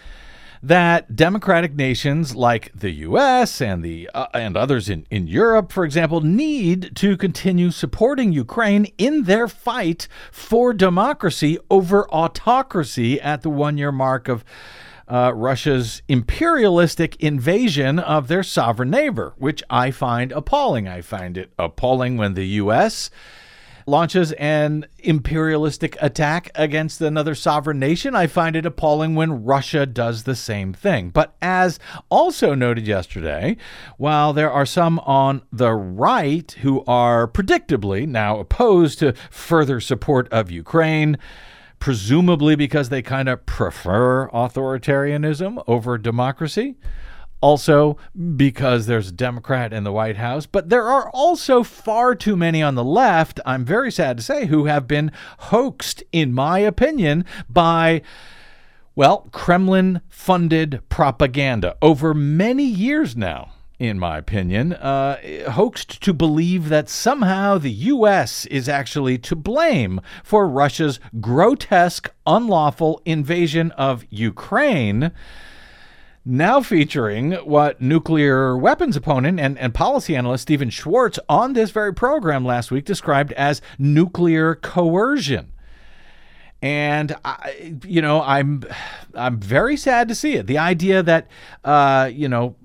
[0.67, 5.85] that democratic nations like the US and the uh, and others in, in Europe for
[5.85, 13.49] example need to continue supporting Ukraine in their fight for democracy over autocracy at the
[13.49, 14.43] 1-year mark of
[15.07, 20.87] uh, Russia's imperialistic invasion of their sovereign neighbor, which I find appalling.
[20.87, 23.11] I find it appalling when the U.S
[23.85, 30.23] launches an imperialistic attack against another sovereign nation, I find it appalling when Russia does
[30.23, 31.09] the same thing.
[31.09, 31.79] But as
[32.09, 33.57] also noted yesterday,
[33.97, 40.27] while there are some on the right who are predictably now opposed to further support
[40.31, 41.17] of Ukraine,
[41.79, 46.75] presumably because they kind of prefer authoritarianism over democracy
[47.45, 47.95] also
[48.35, 52.63] because there's a Democrat in the White House, but there are also far too many
[52.63, 57.23] on the left, I'm very sad to say, who have been hoaxed, in my opinion,
[57.47, 58.01] by.
[58.95, 66.69] Well, Kremlin funded propaganda over many years now in my opinion, uh, hoaxed to believe
[66.69, 68.45] that somehow the U.S.
[68.45, 75.11] is actually to blame for Russia's grotesque, unlawful invasion of Ukraine
[76.25, 81.93] now featuring what nuclear weapons opponent and, and policy analyst Stephen Schwartz on this very
[81.93, 85.51] program last week described as nuclear coercion.
[86.61, 88.63] And I, you know, I'm
[89.13, 90.47] I'm very sad to see it.
[90.47, 91.27] The idea that
[91.63, 92.55] uh, you know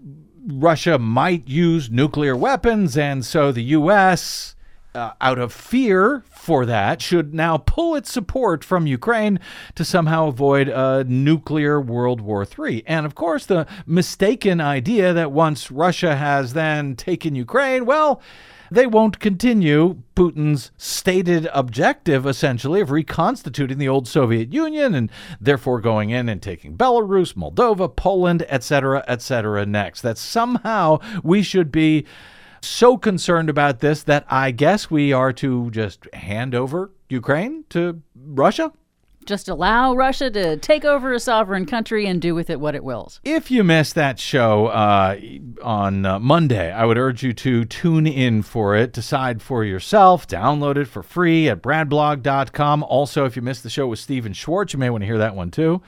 [0.47, 4.57] Russia might use nuclear weapons, and so the U.S
[4.95, 9.38] uh, out of fear for that, should now pull its support from Ukraine
[9.74, 12.82] to somehow avoid a nuclear World War III.
[12.86, 18.22] And of course, the mistaken idea that once Russia has then taken Ukraine, well,
[18.70, 25.11] they won't continue Putin's stated objective, essentially, of reconstituting the old Soviet Union and
[25.41, 29.66] therefore going in and taking Belarus, Moldova, Poland, etc., etc.
[29.66, 30.03] next.
[30.03, 32.07] That somehow we should be
[32.61, 38.03] so concerned about this that I guess we are to just hand over Ukraine to
[38.15, 38.73] Russia?
[39.27, 42.83] Just allow Russia to take over a sovereign country and do with it what it
[42.83, 43.21] wills.
[43.23, 45.21] If you missed that show uh,
[45.63, 50.27] on uh, Monday, I would urge you to tune in for it, decide for yourself,
[50.27, 52.83] download it for free at bradblog.com.
[52.85, 55.37] Also, if you missed the show with Stephen Schwartz, you may want to hear that
[55.37, 55.83] one too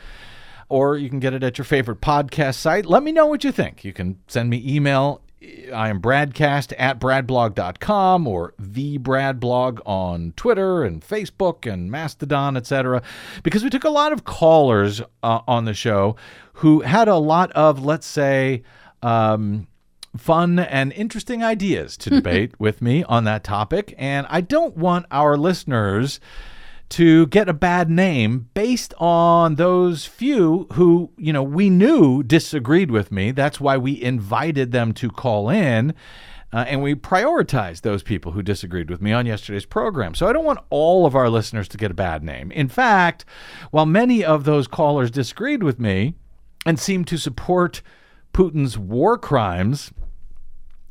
[0.69, 2.87] or you can get it at your favorite podcast site.
[2.87, 3.85] Let me know what you think.
[3.85, 5.21] You can send me email
[5.73, 13.03] I am Bradcast at bradblog.com or the Bradblog on Twitter and Facebook and Mastodon, etc.
[13.43, 16.17] Because we took a lot of callers uh, on the show
[16.55, 18.63] who had a lot of, let's say,
[19.03, 19.67] um,
[20.17, 23.95] fun and interesting ideas to debate with me on that topic.
[23.99, 26.21] And I don't want our listeners
[26.93, 32.91] to get a bad name based on those few who, you know, we knew disagreed
[32.91, 33.31] with me.
[33.31, 35.95] That's why we invited them to call in.
[36.53, 40.15] Uh, and we prioritized those people who disagreed with me on yesterday's program.
[40.15, 42.53] So I don't want all of our listeners to get a bad name.
[42.53, 43.25] In fact,
[43.71, 46.15] while many of those callers disagreed with me
[46.67, 47.81] and seemed to support
[48.35, 49.93] Putin's war crimes,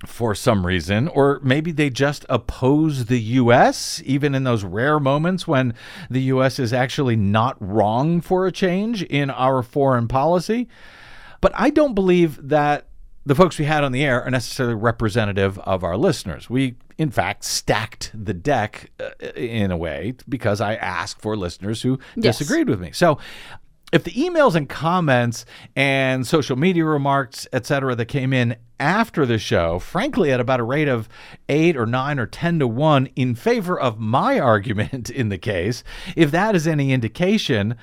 [0.06, 5.48] for some reason, or maybe they just oppose the U.S., even in those rare moments
[5.48, 5.74] when
[6.10, 6.60] the U.S.
[6.60, 10.68] is actually not wrong for a change in our foreign policy.
[11.40, 12.88] But I don't believe that
[13.26, 16.50] the folks we had on the air are necessarily representative of our listeners.
[16.50, 21.84] We, in fact, stacked the deck uh, in a way because I asked for listeners
[21.84, 22.40] who Yes.
[22.40, 22.92] disagreed with me.
[22.94, 23.20] So,
[23.92, 29.26] if the emails and comments and social media remarks, et cetera, that came in after
[29.26, 31.08] the show, frankly, at about a rate of
[31.50, 35.84] eight or nine or 10 to one in favor of my argument in the case,
[36.16, 37.76] if that is any indication,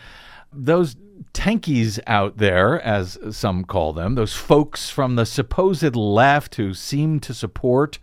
[0.53, 0.97] those
[1.35, 7.21] tankies out there, as some call them, those folks from the supposed left who seem
[7.21, 7.99] to support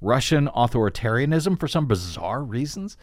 [0.00, 2.96] Russian authoritarianism for some bizarre reasons,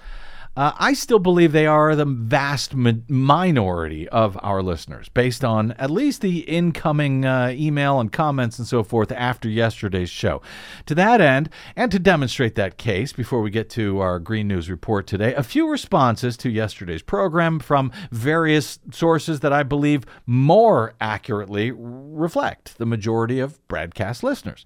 [0.58, 5.74] uh, I still believe they are the vast mi- minority of our listeners, based on
[5.74, 10.42] at least the incoming uh, email and comments and so forth after yesterday's show.
[10.88, 14.68] To that end, and to demonstrate that case, before we get to our Green News
[14.68, 20.96] report today, a few responses to yesterday's program from various sources that I believe more
[21.00, 24.66] accurately reflect the majority of BradCast listeners.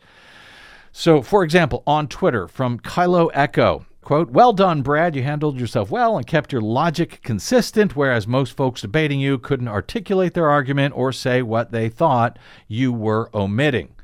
[0.93, 5.15] So, for example, on Twitter from Kylo Echo, quote, Well done, Brad.
[5.15, 9.67] You handled yourself well and kept your logic consistent, whereas most folks debating you couldn't
[9.67, 12.37] articulate their argument or say what they thought
[12.67, 13.95] you were omitting.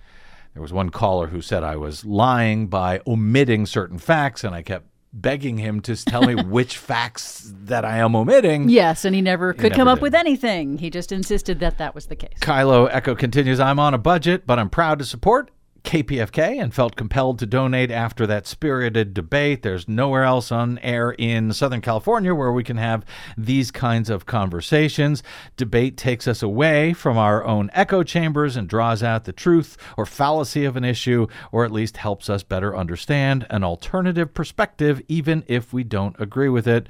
[0.53, 4.63] There was one caller who said I was lying by omitting certain facts, and I
[4.63, 8.69] kept begging him to tell me which facts that I am omitting.
[8.69, 10.03] Yes, and he never could never come up did.
[10.03, 10.77] with anything.
[10.77, 12.39] He just insisted that that was the case.
[12.39, 15.51] Kylo Echo continues, I'm on a budget, but I'm proud to support
[15.87, 19.61] KPFK and felt compelled to donate after that spirited debate.
[19.63, 23.05] There's nowhere else on air in Southern California where we can have
[23.37, 25.23] these kinds of conversations.
[25.55, 30.05] Debate takes us away from our own echo chambers and draws out the truth or
[30.05, 35.45] fallacy of an issue, or at least helps us better understand an alternative perspective, even
[35.47, 36.89] if we don't agree with it.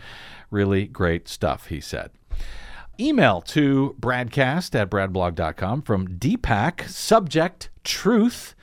[0.50, 2.10] Really great stuff, he said
[3.00, 8.56] email to bradcast at bradblog.com from Deepak, subject truth.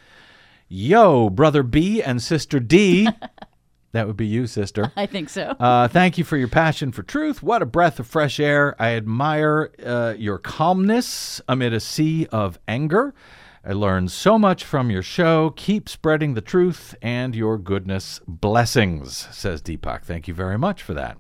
[0.77, 3.09] Yo, brother B and sister D.
[3.93, 4.91] that would be you, sister.
[4.97, 5.51] I think so.
[5.61, 7.45] Uh, thank you for your passion for truth.
[7.45, 8.75] What a breath of fresh air.
[8.77, 13.14] I admire uh, your calmness amid a sea of anger.
[13.64, 15.51] I learned so much from your show.
[15.51, 18.20] Keep spreading the truth and your goodness.
[18.27, 20.03] Blessings, says Deepak.
[20.03, 21.18] Thank you very much for that.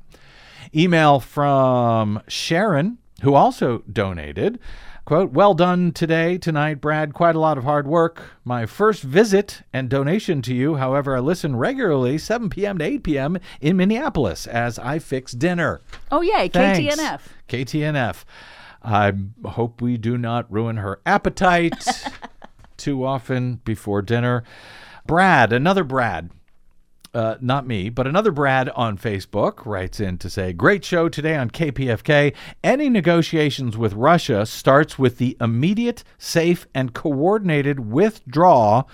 [0.74, 4.58] Email from Sharon, who also donated.
[5.04, 7.12] Quote, well done today, tonight, Brad.
[7.12, 8.22] Quite a lot of hard work.
[8.42, 10.76] My first visit and donation to you.
[10.76, 12.78] However, I listen regularly 7 p.m.
[12.78, 13.38] to 8 p.m.
[13.60, 15.82] in Minneapolis as I fix dinner.
[16.10, 16.94] oh, yay, Thanks.
[16.94, 17.20] KTNF.
[17.50, 18.24] KTNF.
[18.82, 19.12] I
[19.44, 21.84] hope we do not ruin her appetite
[22.78, 24.42] too often before dinner.
[25.06, 26.30] Brad, another Brad,
[27.14, 31.36] uh, not me, but another Brad on Facebook writes in to say, Great show today
[31.36, 32.34] on KPFK.
[32.62, 38.88] Any negotiations with Russia starts with the immediate, safe, and coordinated withdrawal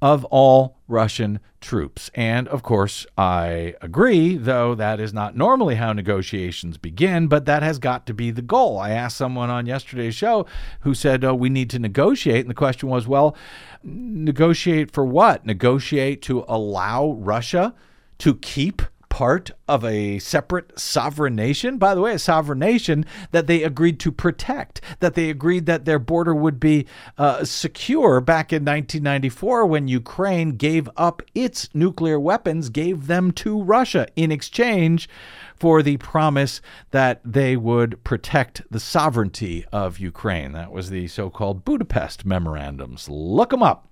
[0.00, 2.10] of all Russian troops.
[2.14, 7.62] And of course, I agree, though that is not normally how negotiations begin, but that
[7.62, 8.78] has got to be the goal.
[8.78, 10.46] I asked someone on yesterday's show
[10.80, 12.40] who said, Oh, we need to negotiate.
[12.40, 13.36] And the question was, Well,
[13.82, 15.46] negotiate for what?
[15.46, 17.74] Negotiate to allow Russia
[18.18, 18.82] to keep
[19.20, 21.76] part of a separate sovereign nation.
[21.76, 25.84] By the way, a sovereign nation that they agreed to protect, that they agreed that
[25.84, 26.86] their border would be
[27.18, 33.62] uh, secure back in 1994 when Ukraine gave up its nuclear weapons, gave them to
[33.62, 35.06] Russia in exchange
[35.54, 40.52] for the promise that they would protect the sovereignty of Ukraine.
[40.52, 43.06] That was the so called Budapest memorandums.
[43.06, 43.89] Look them up.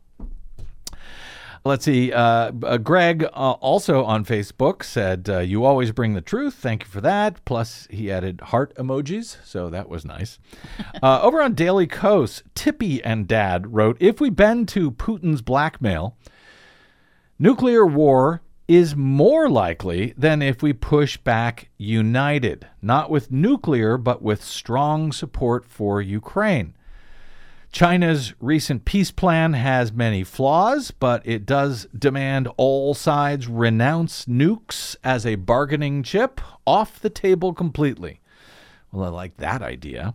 [1.69, 2.11] Let's see.
[2.11, 6.55] Uh, uh, Greg, uh, also on Facebook, said, uh, You always bring the truth.
[6.55, 7.45] Thank you for that.
[7.45, 10.39] Plus, he added heart emojis, so that was nice.
[11.03, 16.17] uh, over on Daily Kos, Tippy and Dad wrote, If we bend to Putin's blackmail,
[17.39, 24.23] nuclear war is more likely than if we push back united, not with nuclear, but
[24.23, 26.73] with strong support for Ukraine.
[27.71, 34.97] China's recent peace plan has many flaws, but it does demand all sides renounce nukes
[35.05, 38.21] as a bargaining chip off the table completely.
[38.91, 40.15] Well, I like that idea.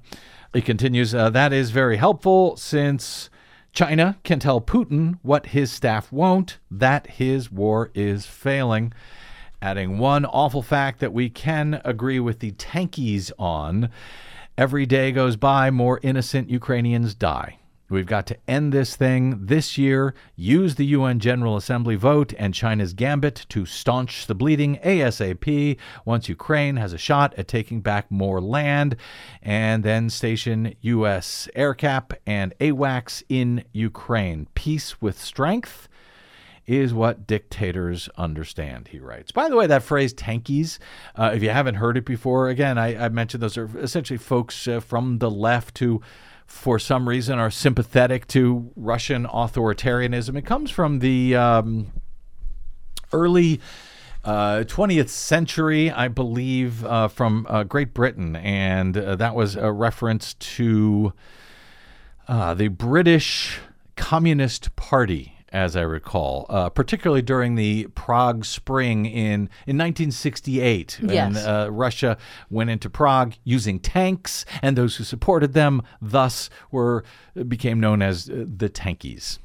[0.53, 3.29] It continues uh, that is very helpful since
[3.71, 8.93] China can tell Putin what his staff won't, that his war is failing.
[9.61, 13.89] Adding one awful fact that we can agree with the tankies on
[14.57, 17.59] every day goes by, more innocent Ukrainians die.
[17.89, 22.53] We've got to end this thing this year, use the UN General Assembly vote and
[22.53, 28.09] China's gambit to staunch the bleeding ASAP once Ukraine has a shot at taking back
[28.09, 28.95] more land,
[29.43, 31.47] and then station U.S.
[31.55, 34.47] AirCap and AWACS in Ukraine.
[34.55, 35.87] Peace with strength
[36.65, 39.31] is what dictators understand, he writes.
[39.31, 40.79] By the way, that phrase tankies,
[41.15, 44.67] uh, if you haven't heard it before, again, I, I mentioned those are essentially folks
[44.67, 46.01] uh, from the left who,
[46.45, 50.37] for some reason, are sympathetic to Russian authoritarianism.
[50.37, 51.91] It comes from the um,
[53.11, 53.59] early.
[54.25, 59.69] Uh, 20th century, I believe, uh, from uh, Great Britain, and uh, that was a
[59.69, 61.11] reference to
[62.29, 63.59] uh, the British
[63.97, 71.09] Communist Party as I recall, uh, particularly during the Prague Spring in, in 1968, when
[71.13, 71.45] Yes.
[71.45, 72.17] uh, Russia
[72.49, 77.03] went into Prague using tanks, and those who supported them thus were
[77.47, 79.37] became known as uh, the tankies.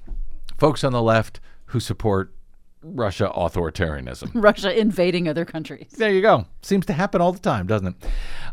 [0.56, 2.34] Folks on the left who support
[2.82, 4.30] Russia authoritarianism.
[4.34, 5.90] Russia invading other countries.
[5.96, 6.46] There you go.
[6.62, 7.94] Seems to happen all the time, doesn't it?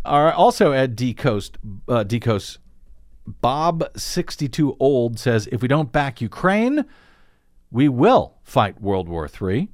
[0.03, 1.51] Uh, also at DKos,
[1.87, 2.57] uh, DKos,
[3.27, 6.85] Bob sixty two old says if we don't back Ukraine,
[7.75, 9.67] we will fight World War III.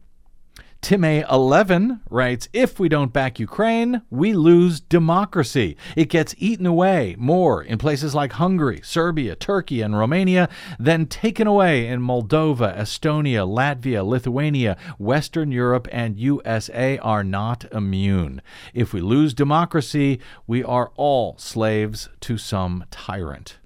[0.82, 1.24] Tim A.
[1.30, 5.78] 11 writes If we don't back Ukraine, we lose democracy.
[5.96, 10.50] It gets eaten away more in places like Hungary, Serbia, Turkey, and Romania
[10.80, 14.78] than taken away in Moldova, Estonia, Latvia, Lithuania.
[14.98, 18.42] Western Europe and USA are not immune.
[18.74, 23.60] If we lose democracy, we are all slaves to some tyrant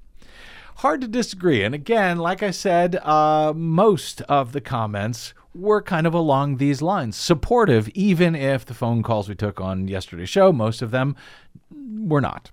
[0.86, 1.64] hard to disagree.
[1.64, 6.80] And again, like I said, uh, most of the comments were kind of along these
[6.80, 11.16] lines, supportive, even if the phone calls we took on yesterday's show, most of them
[11.72, 12.52] were not.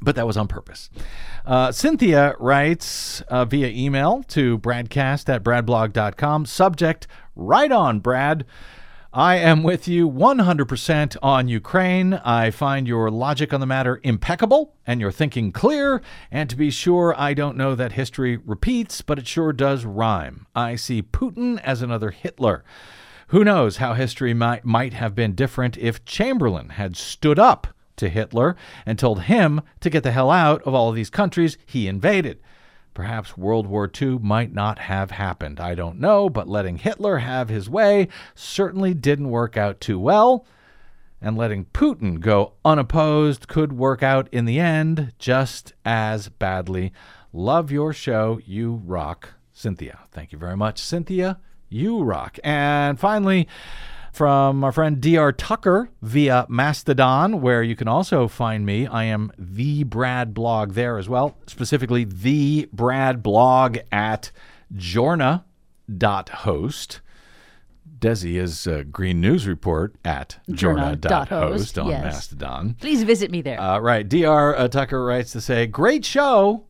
[0.00, 0.88] But that was on purpose.
[1.44, 6.46] Uh, Cynthia writes uh, via email to bradcast at bradblog.com.
[6.46, 7.06] Subject,
[7.36, 8.46] right on, Brad.
[9.12, 12.14] I am with you 100% on Ukraine.
[12.14, 16.00] I find your logic on the matter impeccable and your thinking clear.
[16.30, 20.46] And to be sure, I don't know that history repeats, but it sure does rhyme.
[20.54, 22.62] I see Putin as another Hitler.
[23.28, 28.08] Who knows how history might, might have been different if Chamberlain had stood up to
[28.08, 28.54] Hitler
[28.86, 32.38] and told him to get the hell out of all of these countries he invaded.
[32.94, 35.60] Perhaps World War II might not have happened.
[35.60, 40.44] I don't know, but letting Hitler have his way certainly didn't work out too well.
[41.22, 46.92] And letting Putin go unopposed could work out in the end just as badly.
[47.32, 48.40] Love your show.
[48.44, 49.34] You rock.
[49.52, 50.00] Cynthia.
[50.10, 51.38] Thank you very much, Cynthia.
[51.68, 52.38] You rock.
[52.42, 53.46] And finally,
[54.12, 55.32] from our friend Dr.
[55.32, 58.86] Tucker via Mastodon, where you can also find me.
[58.86, 64.30] I am the Brad blog there as well, specifically the Brad blog at
[65.90, 67.00] journa.host.
[67.98, 72.02] Desi is uh, Green News Report at journa.host Journa.host, on yes.
[72.02, 72.74] Mastodon.
[72.80, 73.60] Please visit me there.
[73.60, 74.08] Uh, right.
[74.08, 74.56] Dr.
[74.56, 76.64] Uh, Tucker writes to say, Great show.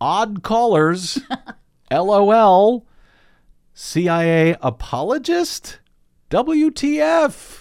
[0.00, 1.18] Odd callers.
[1.90, 2.86] LOL.
[3.72, 5.80] CIA apologist?
[6.30, 7.60] WTF?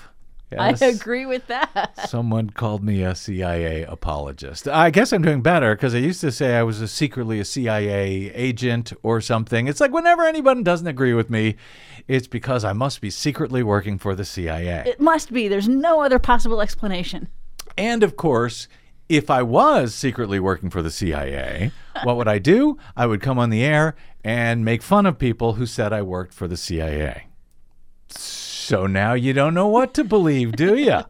[0.52, 0.82] Yes.
[0.82, 2.00] I agree with that.
[2.10, 4.68] Someone called me a CIA apologist.
[4.68, 7.46] I guess I'm doing better because I used to say I was a secretly a
[7.46, 9.68] CIA agent or something.
[9.68, 11.56] It's like whenever anyone doesn't agree with me,
[12.08, 14.84] it's because I must be secretly working for the CIA.
[14.86, 15.48] It must be.
[15.48, 17.28] There's no other possible explanation.
[17.78, 18.68] And of course,
[19.10, 21.72] if I was secretly working for the CIA,
[22.04, 22.78] what would I do?
[22.96, 26.34] I would come on the air and make fun of people who said I worked
[26.34, 27.28] for the CIA.
[28.08, 28.55] So
[28.88, 31.02] now you don't know what to believe, do you?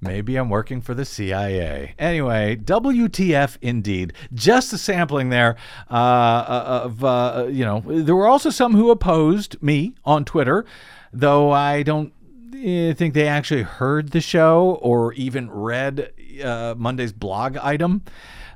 [0.00, 1.94] Maybe I'm working for the CIA.
[1.98, 4.12] Anyway, WTF indeed.
[4.34, 5.56] Just a sampling there
[5.90, 10.66] uh, of, uh, you know, there were also some who opposed me on Twitter,
[11.12, 12.12] though I don't
[12.54, 16.12] eh, think they actually heard the show or even read
[16.42, 18.02] uh, Monday's blog item.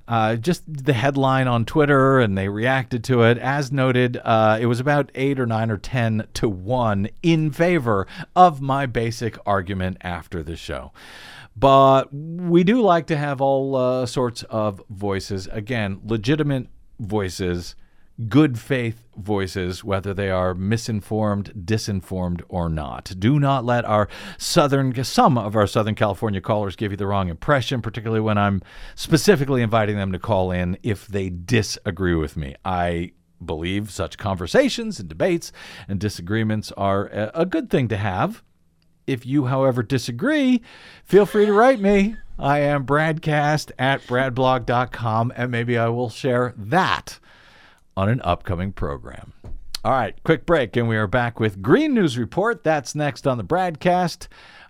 [0.08, 3.36] Uh, just the headline on Twitter, and they reacted to it.
[3.36, 8.06] As noted, uh, it was about eight or nine or ten to one in favor
[8.34, 10.92] of my basic argument after the show.
[11.54, 15.46] But we do like to have all uh, sorts of voices.
[15.52, 17.76] Again, legitimate voices,
[18.26, 23.12] good faith voices, whether they are misinformed, disinformed, or not.
[23.18, 24.08] Do not let our
[24.38, 28.62] southern, some of our Southern California callers give you the wrong impression, particularly when I'm
[28.94, 32.56] specifically inviting them to call in if they disagree with me.
[32.64, 33.12] I
[33.44, 35.52] believe such conversations and debates
[35.86, 38.42] and disagreements are a good thing to have.
[39.06, 40.60] If you, however, disagree,
[41.04, 42.16] feel free to write me.
[42.38, 47.18] I am Bradcast at bradblog.com, and maybe I will share that
[47.98, 49.32] on an upcoming program.
[49.84, 52.62] All right, quick break, and we are back with Green News Report.
[52.62, 54.28] That's next on the BradCast.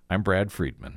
[0.09, 0.97] I'm Brad Friedman.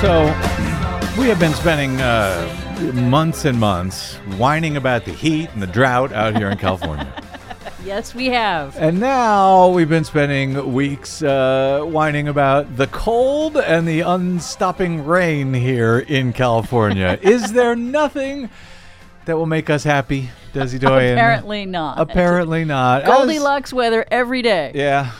[0.00, 0.24] So,
[1.18, 6.10] we have been spending uh, months and months whining about the heat and the drought
[6.12, 7.12] out here in California.
[7.84, 8.74] Yes, we have.
[8.78, 15.52] And now we've been spending weeks uh, whining about the cold and the unstopping rain
[15.52, 17.18] here in California.
[17.22, 18.48] Is there nothing
[19.26, 21.12] that will make us happy, Desi Doyen?
[21.12, 22.00] Apparently not.
[22.00, 23.02] Apparently not.
[23.02, 24.72] As- Goldilocks weather every day.
[24.74, 25.12] yeah.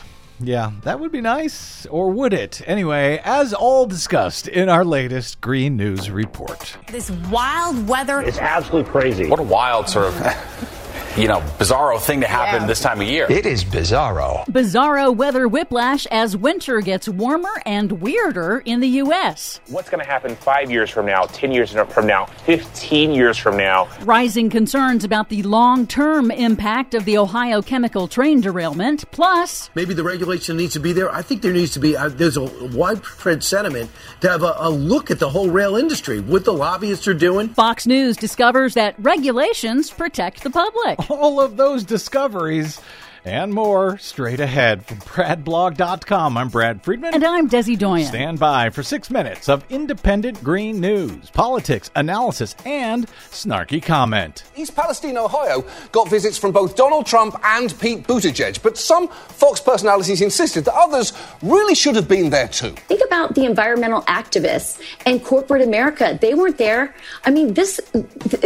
[0.43, 1.85] Yeah, that would be nice.
[1.87, 2.61] Or would it?
[2.65, 6.77] Anyway, as all discussed in our latest Green News Report.
[6.87, 8.21] This wild weather.
[8.21, 9.27] It's absolutely crazy.
[9.27, 10.15] What a wild sort of,
[11.17, 13.29] you know, bizarro thing to happen this time of year.
[13.29, 14.45] It is bizarro.
[14.45, 19.59] Bizarro weather whiplash as winter gets warmer and weirder in the U.S.
[19.67, 23.57] What's going to happen five years from now, 10 years from now, 15 years from
[23.57, 23.89] now?
[24.03, 29.09] Rising concerns about the long term impact of the Ohio chemical train derailment.
[29.11, 31.11] Plus, maybe the regulation needs to be there.
[31.11, 33.91] I think there needs to be, uh, there's a widespread sentiment
[34.21, 37.49] to have a, a look at the whole rail industry, what the lobbyists are doing.
[37.49, 41.00] Fox News discovers that regulations protect the public.
[41.09, 42.79] All of those discoveries
[43.23, 46.37] and more straight ahead from BradBlog.com.
[46.37, 47.13] I'm Brad Friedman.
[47.13, 48.07] And I'm Desi Doyen.
[48.07, 54.43] Stand by for six minutes of independent green news, politics, analysis, and snarky comment.
[54.55, 59.61] East Palestine, Ohio got visits from both Donald Trump and Pete Buttigieg, but some Fox
[59.61, 61.13] personalities insisted that others
[61.43, 62.71] really should have been there too.
[62.87, 66.17] Think about the environmental activists and corporate America.
[66.19, 66.95] They weren't there.
[67.23, 68.03] I mean, this, th-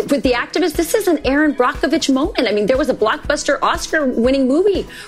[0.09, 2.47] with the activists, this is an Erin Brockovich moment.
[2.47, 4.64] I mean, there was a blockbuster Oscar winning movie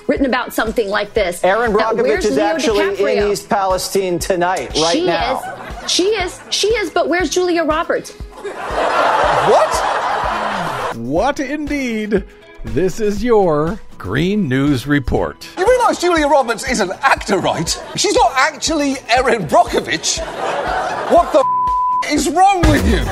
[0.07, 1.43] written about something like this.
[1.43, 3.25] Erin Now, Brockovich where's is Leo actually DiCaprio?
[3.25, 5.39] in East Palestine tonight, right she now.
[5.83, 6.39] Is, she is.
[6.49, 6.89] She is.
[6.91, 8.11] But where's Julia Roberts?
[8.11, 9.75] What?
[10.97, 12.23] What indeed?
[12.63, 15.47] This is your Green News Report.
[15.57, 17.69] You realise Julia Roberts is an actor, right?
[17.95, 20.19] She's not actually Erin Brockovich.
[21.11, 23.05] What the f- is wrong with you?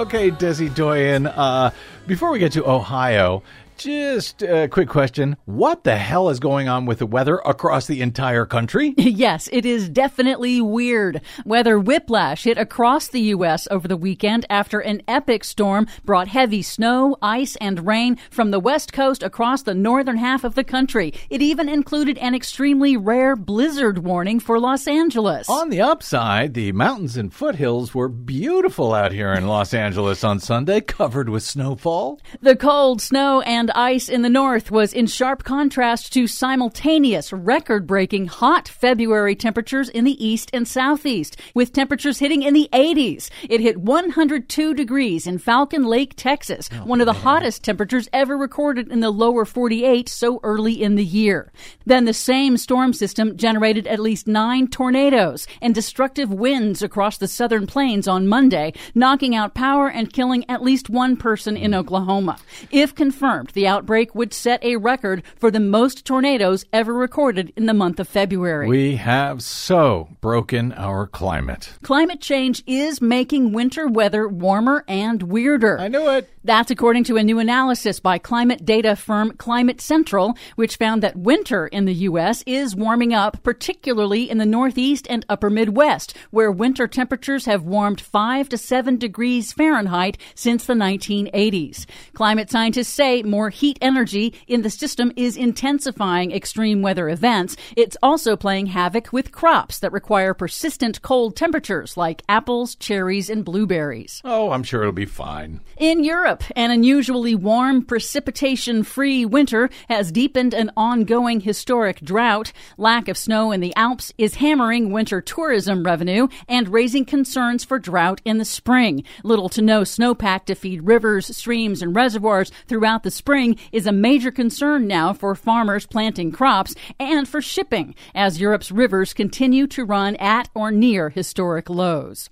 [0.00, 1.72] Okay, Desi Doyen, uh,
[2.06, 3.42] before we get to Ohio,
[3.80, 5.38] just a quick question.
[5.46, 8.92] What the hell is going on with the weather across the entire country?
[8.98, 11.22] yes, it is definitely weird.
[11.46, 13.66] Weather whiplash hit across the U.S.
[13.70, 18.60] over the weekend after an epic storm brought heavy snow, ice, and rain from the
[18.60, 21.14] west coast across the northern half of the country.
[21.30, 25.48] It even included an extremely rare blizzard warning for Los Angeles.
[25.48, 30.38] On the upside, the mountains and foothills were beautiful out here in Los Angeles on
[30.38, 32.20] Sunday, covered with snowfall.
[32.42, 37.86] The cold, snow, and ice in the north was in sharp contrast to simultaneous, record
[37.86, 43.30] breaking hot February temperatures in the east and southeast, with temperatures hitting in the 80s.
[43.48, 48.36] It hit 102 degrees in Falcon Lake, Texas, oh, one of the hottest temperatures ever
[48.36, 51.52] recorded in the lower 48 so early in the year.
[51.86, 57.28] Then the same storm system generated at least nine tornadoes and destructive winds across the
[57.28, 61.78] southern plains on Monday, knocking out power and killing at least one person in hmm.
[61.78, 62.38] Oklahoma.
[62.70, 67.66] If confirmed, the outbreak would set a record for the most tornadoes ever recorded in
[67.66, 68.66] the month of February.
[68.66, 71.74] We have so broken our climate.
[71.82, 75.78] Climate change is making winter weather warmer and weirder.
[75.78, 76.30] I knew it.
[76.42, 81.16] That's according to a new analysis by climate data firm Climate Central, which found that
[81.16, 82.42] winter in the U.S.
[82.46, 88.00] is warming up, particularly in the Northeast and upper Midwest, where winter temperatures have warmed
[88.00, 91.84] 5 to 7 degrees Fahrenheit since the 1980s.
[92.14, 97.56] Climate scientists say more heat energy in the system is intensifying extreme weather events.
[97.76, 103.44] It's also playing havoc with crops that require persistent cold temperatures like apples, cherries, and
[103.44, 104.20] blueberries.
[104.24, 105.60] Oh, I'm sure it'll be fine.
[105.76, 112.52] In Europe, an unusually warm, precipitation free winter has deepened an ongoing historic drought.
[112.78, 117.78] Lack of snow in the Alps is hammering winter tourism revenue and raising concerns for
[117.78, 119.04] drought in the spring.
[119.24, 123.39] Little to no snowpack to feed rivers, streams, and reservoirs throughout the spring
[123.72, 129.14] is a major concern now for farmers planting crops and for shipping as Europe's rivers
[129.14, 132.28] continue to run at or near historic lows.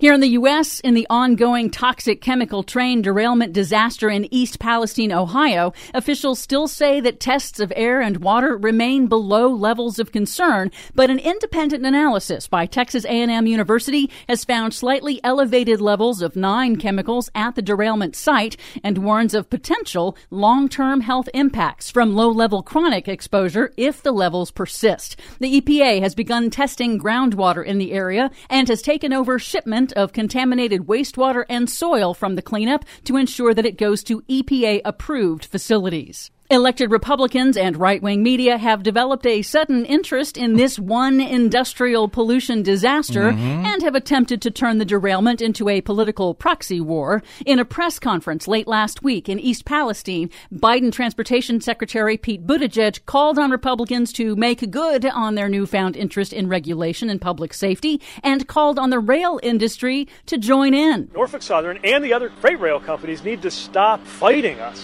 [0.00, 5.12] Here in the U.S., in the ongoing toxic chemical train derailment disaster in East Palestine,
[5.12, 10.70] Ohio, officials still say that tests of air and water remain below levels of concern,
[10.94, 16.76] but an independent analysis by Texas A&M University has found slightly elevated levels of nine
[16.76, 23.08] chemicals at the derailment site and warns of potential long-term health impacts from low-level chronic
[23.08, 25.16] exposure if the levels persist.
[25.38, 30.12] The EPA has begun testing groundwater in the area and has taken over ship of
[30.12, 35.44] contaminated wastewater and soil from the cleanup to ensure that it goes to EPA approved
[35.44, 36.30] facilities.
[36.48, 42.08] Elected Republicans and right wing media have developed a sudden interest in this one industrial
[42.08, 43.64] pollution disaster Mhm.
[43.64, 47.20] and have attempted to turn the derailment into a political proxy war.
[47.44, 53.00] In a press conference late last week in East Palestine, Biden Transportation Secretary Pete Buttigieg
[53.06, 58.00] called on Republicans to make good on their newfound interest in regulation and public safety
[58.22, 61.08] and called on the rail industry to join in.
[61.12, 64.80] Norfolk Southern and the other freight rail companies need to stop fighting us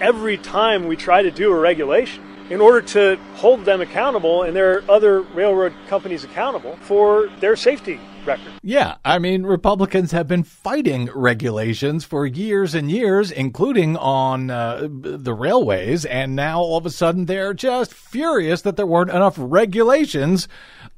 [0.00, 4.56] every time we try to do a regulation in order to hold them accountable and
[4.56, 8.52] their other railroad companies accountable for their safety record.
[8.62, 14.88] Yeah, I mean, Republicans have been fighting regulations for years and years, including on uh,
[14.90, 19.34] the railways, and now all of a sudden they're just furious that there weren't enough
[19.38, 20.48] regulations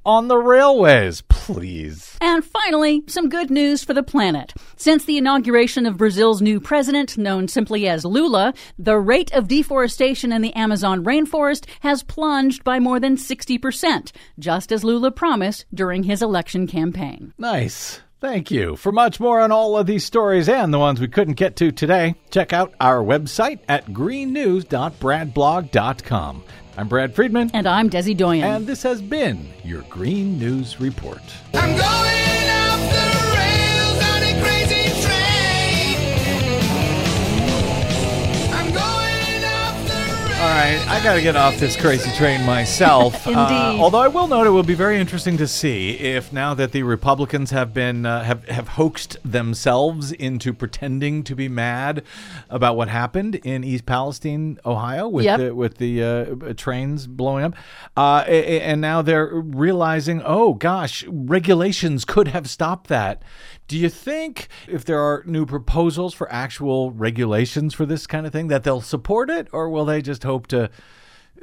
[0.04, 1.20] on the railways.
[1.22, 2.16] Please.
[2.20, 4.52] And finally, some good news for the planet.
[4.76, 10.32] Since the inauguration of Brazil's new president, known simply as Lula, the rate of deforestation
[10.32, 16.04] in the Amazon rainforest has plunged by more than 60%, just as Lula promised during
[16.04, 17.11] his election campaign.
[17.38, 18.00] Nice.
[18.20, 18.76] Thank you.
[18.76, 21.72] For much more on all of these stories and the ones we couldn't get to
[21.72, 26.42] today, check out our website at greennews.bradblog.com.
[26.76, 27.50] I'm Brad Friedman.
[27.52, 28.44] And I'm Desi Doyen.
[28.44, 31.20] And this has been your Green News Report.
[40.52, 43.14] Right, I got to get off this crazy train myself.
[43.26, 43.36] Indeed.
[43.38, 46.72] Uh, although I will note it will be very interesting to see if now that
[46.72, 52.02] the Republicans have been uh, have have hoaxed themselves into pretending to be mad
[52.50, 55.38] about what happened in East Palestine, Ohio, with Yep.
[55.40, 57.54] the with the uh, trains blowing up,
[57.96, 63.22] uh, and now they're realizing, oh gosh, regulations could have stopped that.
[63.72, 68.32] Do you think if there are new proposals for actual regulations for this kind of
[68.32, 70.68] thing that they'll support it, or will they just hope to,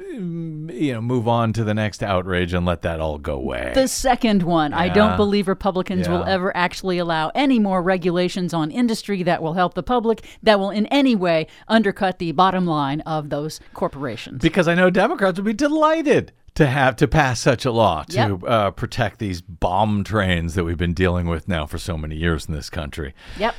[0.00, 3.72] mm, you know, move on to the next outrage and let that all go away?
[3.74, 4.72] The second one.
[4.72, 9.54] I don't believe Republicans will ever actually allow any more regulations on industry that will
[9.54, 14.40] help the public, that will in any way undercut the bottom line of those corporations.
[14.40, 18.14] Because I know Democrats would be delighted to have to pass such a law to
[18.16, 18.44] Yep.
[18.46, 22.46] uh, protect these bomb trains that we've been dealing with now for so many years
[22.46, 23.14] in this country.
[23.38, 23.54] Yep.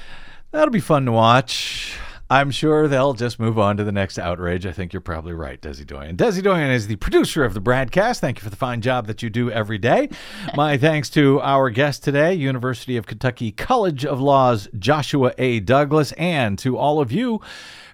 [0.51, 1.97] That'll be fun to watch.
[2.29, 4.65] I'm sure they'll just move on to the next outrage.
[4.65, 6.15] I think you're probably right, Desi Doyen.
[6.15, 8.19] Desi Doyen is the producer of the BradCast.
[8.19, 10.07] Thank you for the fine job that you do every day.
[10.55, 15.59] My thanks to our guest today, University of Kentucky College of Law's Joshua A.
[15.59, 17.41] Douglas, and to all of you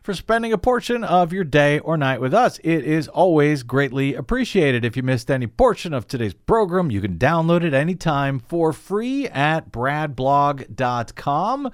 [0.07, 2.59] for spending a portion of your day or night with us.
[2.59, 4.85] It is always greatly appreciated.
[4.85, 9.27] If you missed any portion of today's program, you can download it anytime for free
[9.27, 11.71] at bradblog.com,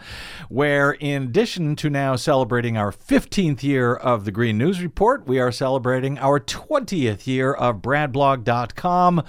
[0.49, 5.37] where in addition to now celebrating our 15th year of the Green News Report, we
[5.37, 9.21] are celebrating our 20th year of bradblog.com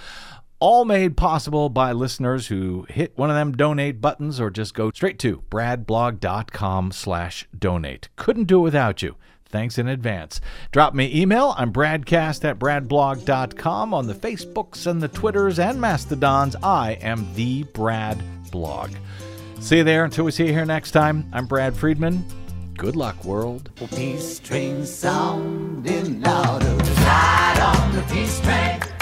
[0.59, 4.91] all made possible by listeners who hit one of them donate buttons or just go
[4.91, 8.09] straight to bradblog.com slash donate.
[8.15, 9.15] Couldn't do it without you.
[9.47, 10.41] Thanks in advance.
[10.71, 11.53] Drop me email.
[11.57, 16.55] I'm bradcast at bradblog.com on the Facebooks and the Twitters and Mastodons.
[16.61, 18.91] I am the Brad Blog.
[19.59, 20.03] See you there.
[20.03, 22.25] Until we see you here next time, I'm Brad Friedman.
[22.77, 23.69] Good luck, world.
[23.95, 26.75] Peace train sounding louder.
[26.75, 28.94] Ride on the peace train.